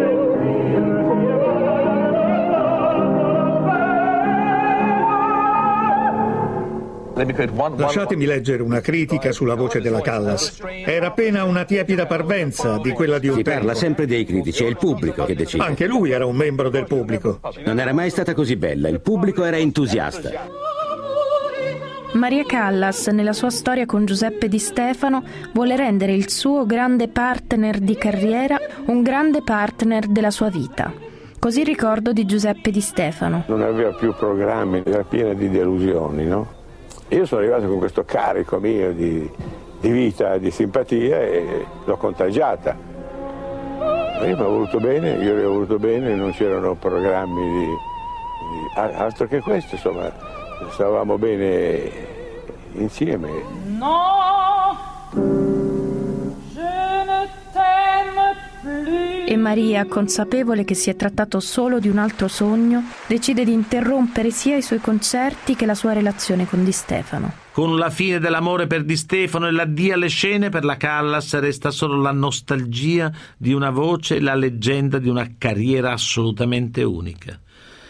Lasciatemi 7.76 8.26
leggere 8.26 8.62
una 8.62 8.80
critica 8.80 9.32
sulla 9.32 9.56
voce 9.56 9.82
della 9.82 10.02
Callas. 10.02 10.60
Era 10.86 11.08
appena 11.08 11.44
una 11.44 11.66
tiepida 11.66 12.06
parvenza 12.06 12.78
di 12.78 12.92
quella 12.92 13.18
di 13.20 13.28
un 13.28 13.36
Si 13.38 13.44
tempo. 13.44 13.60
parla 13.60 13.76
sempre 13.76 14.06
dei 14.06 14.24
critici, 14.26 14.64
è 14.64 14.68
il 14.68 14.78
pubblico 14.78 15.26
che 15.26 15.36
decide. 15.36 15.64
Anche 15.64 15.88
lui 15.88 16.12
era 16.12 16.26
un 16.26 16.36
membro 16.36 16.70
del 16.70 16.86
pubblico. 16.86 17.40
Non 17.66 17.80
era 17.80 17.94
mai 17.94 18.10
stata 18.10 18.34
così 18.34 18.56
bella, 18.56 18.88
il 18.90 19.02
pubblico 19.02 19.44
era 19.44 19.58
entusiasta. 19.58 20.32
Maria 22.14 22.44
Callas, 22.46 23.08
nella 23.08 23.34
sua 23.34 23.50
storia 23.50 23.86
con 23.86 24.06
Giuseppe 24.06 24.48
Di 24.48 24.60
Stefano, 24.60 25.24
vuole 25.54 25.76
rendere 25.76 26.14
il 26.14 26.30
suo 26.30 26.66
grande 26.66 27.10
partner 27.10 27.80
di 27.80 27.96
carriera 27.96 28.58
un 28.86 29.02
grande 29.04 29.42
partner 29.44 30.08
della 30.08 30.32
sua 30.32 30.50
vita. 30.50 30.92
Così 31.38 31.64
ricordo 31.64 32.14
di 32.14 32.26
Giuseppe 32.26 32.72
Di 32.72 32.82
Stefano. 32.82 33.44
non 33.48 33.62
aveva 33.62 33.92
più 33.92 34.14
programmi, 34.16 34.82
era 34.86 35.04
piena 35.04 35.34
di 35.34 35.50
delusioni, 35.50 36.26
no? 36.26 36.56
Io 37.10 37.26
sono 37.26 37.42
arrivato 37.42 37.68
con 37.68 37.78
questo 37.78 38.04
carico 38.04 38.60
mio 38.60 38.92
di, 38.92 39.30
di 39.80 39.90
vita, 39.90 40.38
di 40.38 40.52
simpatia 40.52 41.22
e 41.22 41.66
l'ho 41.86 41.98
contagiata. 41.98 42.76
Lei 44.20 44.34
mi 44.34 44.42
ha 44.42 44.44
voluto 44.44 44.80
bene, 44.80 45.12
io 45.12 45.36
le 45.36 45.46
ho 45.46 45.52
voluto 45.52 45.78
bene, 45.80 46.16
non 46.16 46.32
c'erano 46.32 46.74
programmi 46.76 47.42
di, 47.42 47.66
di- 47.66 48.80
altro 48.96 49.26
che 49.28 49.40
questo, 49.40 49.76
insomma, 49.76 50.12
stavamo 50.72 51.18
bene 51.18 51.90
insieme. 52.74 53.30
E 59.30 59.36
Maria, 59.36 59.86
consapevole 59.86 60.64
che 60.64 60.74
si 60.74 60.90
è 60.90 60.96
trattato 60.96 61.42
solo 61.42 61.80
di 61.80 61.90
un 61.90 61.98
altro 61.98 62.30
sogno, 62.30 62.84
decide 63.08 63.44
di 63.44 63.52
interrompere 63.52 64.32
sia 64.32 64.56
i 64.56 64.62
suoi 64.62 64.80
concerti 64.80 65.54
che 65.54 65.66
la 65.66 65.76
sua 65.76 65.92
relazione 65.92 66.48
con 66.48 66.64
Di 66.64 66.72
Stefano. 66.72 67.34
Con 67.52 67.76
la 67.76 67.90
fine 67.90 68.20
dell'amore 68.20 68.68
per 68.68 68.86
Di 68.86 68.96
Stefano 68.96 69.48
e 69.48 69.52
l'addio 69.52 69.96
alle 69.96 70.08
scene, 70.08 70.48
per 70.48 70.64
la 70.64 70.78
Callas 70.78 71.38
resta 71.40 71.72
solo 71.72 72.00
la 72.00 72.14
nostalgia 72.14 73.12
di 73.36 73.52
una 73.52 73.70
voce 73.70 74.16
e 74.16 74.22
la 74.22 74.34
leggenda 74.34 74.98
di 74.98 75.10
una 75.10 75.30
carriera 75.38 75.92
assolutamente 75.92 76.84
unica. 76.84 77.38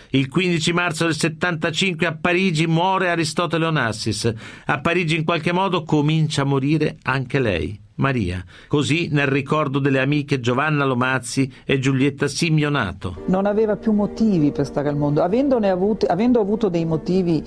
Il 0.10 0.30
15 0.30 0.74
marzo 0.74 1.04
del 1.04 1.16
75 1.16 2.08
a 2.08 2.16
Parigi 2.16 2.66
muore 2.66 3.10
Aristotele 3.10 3.66
Onassis. 3.66 4.34
A 4.66 4.80
Parigi 4.80 5.16
in 5.16 5.24
qualche 5.24 5.52
modo 5.52 5.84
comincia 5.84 6.42
a 6.42 6.46
morire 6.46 6.98
anche 7.04 7.40
lei, 7.40 7.80
Maria. 7.98 8.44
Così 8.68 9.10
nel 9.12 9.28
ricordo 9.28 9.80
delle 9.80 10.00
amiche 10.00 10.40
Giovanna 10.40 10.86
Lomazzi 10.86 11.52
e 11.64 11.80
Giulietta 11.80 12.28
Simionato. 12.28 13.24
Non 13.28 13.46
aveva 13.46 13.76
più 13.76 13.92
motivi 13.92 14.52
per 14.52 14.66
stare 14.66 14.90
al 14.90 14.98
mondo, 14.98 15.22
Avendone 15.22 15.70
avuti- 15.70 16.06
avendo 16.06 16.40
avuto 16.40 16.70
dei 16.70 16.86
motivi 16.86 17.44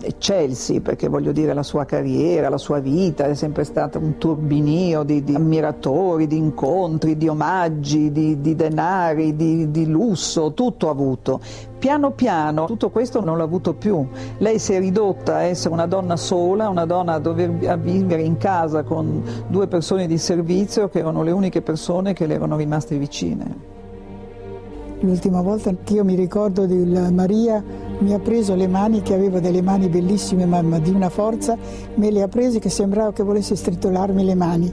eccelsi, 0.00 0.80
perché 0.80 1.08
voglio 1.08 1.32
dire 1.32 1.52
la 1.52 1.62
sua 1.62 1.84
carriera, 1.84 2.48
la 2.48 2.58
sua 2.58 2.78
vita 2.78 3.24
è 3.24 3.34
sempre 3.34 3.64
stata 3.64 3.98
un 3.98 4.16
turbinio 4.16 5.02
di, 5.02 5.22
di 5.22 5.34
ammiratori, 5.34 6.26
di 6.26 6.36
incontri, 6.36 7.16
di 7.16 7.28
omaggi, 7.28 8.10
di, 8.12 8.40
di 8.40 8.54
denari, 8.54 9.36
di, 9.36 9.70
di 9.70 9.86
lusso, 9.86 10.52
tutto 10.54 10.88
ha 10.88 10.92
avuto. 10.92 11.40
Piano 11.78 12.10
piano 12.10 12.66
tutto 12.66 12.90
questo 12.90 13.22
non 13.22 13.38
l'ha 13.38 13.44
avuto 13.44 13.74
più. 13.74 14.06
Lei 14.38 14.58
si 14.58 14.72
è 14.72 14.78
ridotta 14.78 15.36
a 15.36 15.42
essere 15.42 15.74
una 15.74 15.86
donna 15.86 16.16
sola, 16.16 16.68
una 16.68 16.86
donna 16.86 17.14
a 17.14 17.18
dover 17.18 17.68
a 17.68 17.76
vivere 17.76 18.22
in 18.22 18.36
casa 18.36 18.82
con 18.82 19.22
due 19.46 19.66
persone 19.68 20.06
di 20.06 20.18
servizio 20.18 20.88
che 20.88 20.98
erano 20.98 21.22
le 21.22 21.30
uniche 21.30 21.62
persone 21.62 22.14
che 22.14 22.26
le 22.26 22.34
erano 22.34 22.56
rimaste 22.56 22.96
vicine. 22.98 23.76
L'ultima 25.00 25.40
volta 25.42 25.72
che 25.84 25.94
io 25.94 26.04
mi 26.04 26.16
ricordo 26.16 26.66
di 26.66 26.74
Maria 27.12 27.62
mi 27.98 28.14
ha 28.14 28.18
preso 28.18 28.54
le 28.54 28.68
mani, 28.68 29.02
che 29.02 29.14
aveva 29.14 29.40
delle 29.40 29.62
mani 29.62 29.88
bellissime 29.88 30.46
ma, 30.46 30.62
di 30.78 30.90
una 30.90 31.08
forza, 31.08 31.56
me 31.94 32.10
le 32.10 32.22
ha 32.22 32.28
prese 32.28 32.58
che 32.58 32.68
sembrava 32.68 33.12
che 33.12 33.22
volesse 33.22 33.56
stritolarmi 33.56 34.24
le 34.24 34.34
mani. 34.34 34.72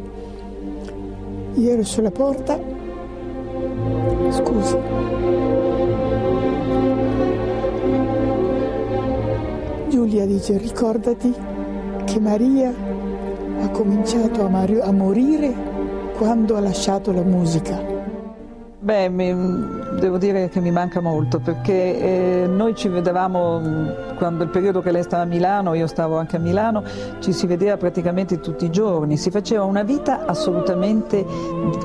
Io 1.55 1.69
ero 1.71 1.84
sulla 1.84 2.11
porta, 2.11 2.59
scusi, 4.30 4.78
Giulia 9.89 10.26
dice 10.26 10.57
ricordati 10.57 11.34
che 12.03 12.19
Maria 12.19 12.73
ha 13.61 13.69
cominciato 13.69 14.45
a, 14.45 14.49
mari- 14.49 14.80
a 14.80 14.91
morire 14.91 15.53
quando 16.17 16.55
ha 16.55 16.59
lasciato 16.59 17.11
la 17.11 17.23
musica. 17.23 17.82
Beh, 18.80 19.09
mi- 19.09 19.84
devo 19.99 20.17
dire 20.17 20.49
che 20.49 20.59
mi 20.59 20.71
manca 20.71 20.99
molto 20.99 21.39
perché 21.39 21.73
eh, 22.43 22.47
noi 22.47 22.75
ci 22.75 22.87
vedevamo 22.87 23.59
mh, 23.59 24.15
quando 24.15 24.43
il 24.43 24.49
periodo 24.49 24.81
che 24.81 24.91
lei 24.91 25.03
stava 25.03 25.23
a 25.23 25.25
Milano, 25.25 25.73
io 25.73 25.87
stavo 25.87 26.17
anche 26.17 26.35
a 26.35 26.39
Milano, 26.39 26.83
ci 27.19 27.33
si 27.33 27.47
vedeva 27.47 27.77
praticamente 27.77 28.39
tutti 28.39 28.65
i 28.65 28.69
giorni, 28.69 29.17
si 29.17 29.29
faceva 29.31 29.63
una 29.63 29.83
vita 29.83 30.25
assolutamente 30.25 31.25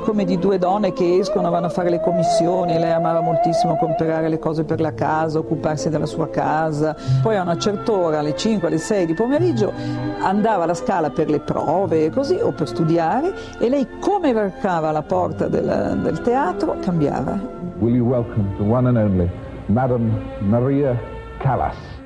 come 0.02 0.24
di 0.24 0.38
due 0.38 0.58
donne 0.58 0.92
che 0.92 1.18
escono, 1.18 1.50
vanno 1.50 1.66
a 1.66 1.70
fare 1.70 1.90
le 1.90 2.00
commissioni, 2.00 2.78
lei 2.78 2.92
amava 2.92 3.20
moltissimo 3.20 3.76
comprare 3.76 4.28
le 4.28 4.38
cose 4.38 4.64
per 4.64 4.80
la 4.80 4.94
casa, 4.94 5.38
occuparsi 5.38 5.88
della 5.88 6.06
sua 6.06 6.28
casa, 6.28 6.96
poi 7.22 7.36
a 7.36 7.42
una 7.42 7.58
certa 7.58 7.92
ora, 7.92 8.18
alle 8.20 8.36
5, 8.36 8.68
alle 8.68 8.78
6 8.78 9.06
di 9.06 9.14
pomeriggio, 9.14 9.72
andava 10.20 10.64
alla 10.64 10.74
scala 10.74 11.10
per 11.10 11.28
le 11.28 11.40
prove 11.40 12.10
così, 12.10 12.34
o 12.34 12.52
per 12.52 12.68
studiare 12.68 13.32
e 13.58 13.68
lei 13.68 13.86
come 14.00 14.32
varcava 14.32 14.90
la 14.90 15.02
porta 15.02 15.48
del, 15.48 16.00
del 16.02 16.20
teatro 16.22 16.76
cambiava. 16.80 17.59
Will 17.80 17.94
you 17.94 18.04
welcome 18.04 18.54
the 18.58 18.64
one 18.64 18.88
and 18.88 18.98
only 18.98 19.30
Madame 19.70 20.10
Maria 20.50 21.00
Callas? 21.42 21.99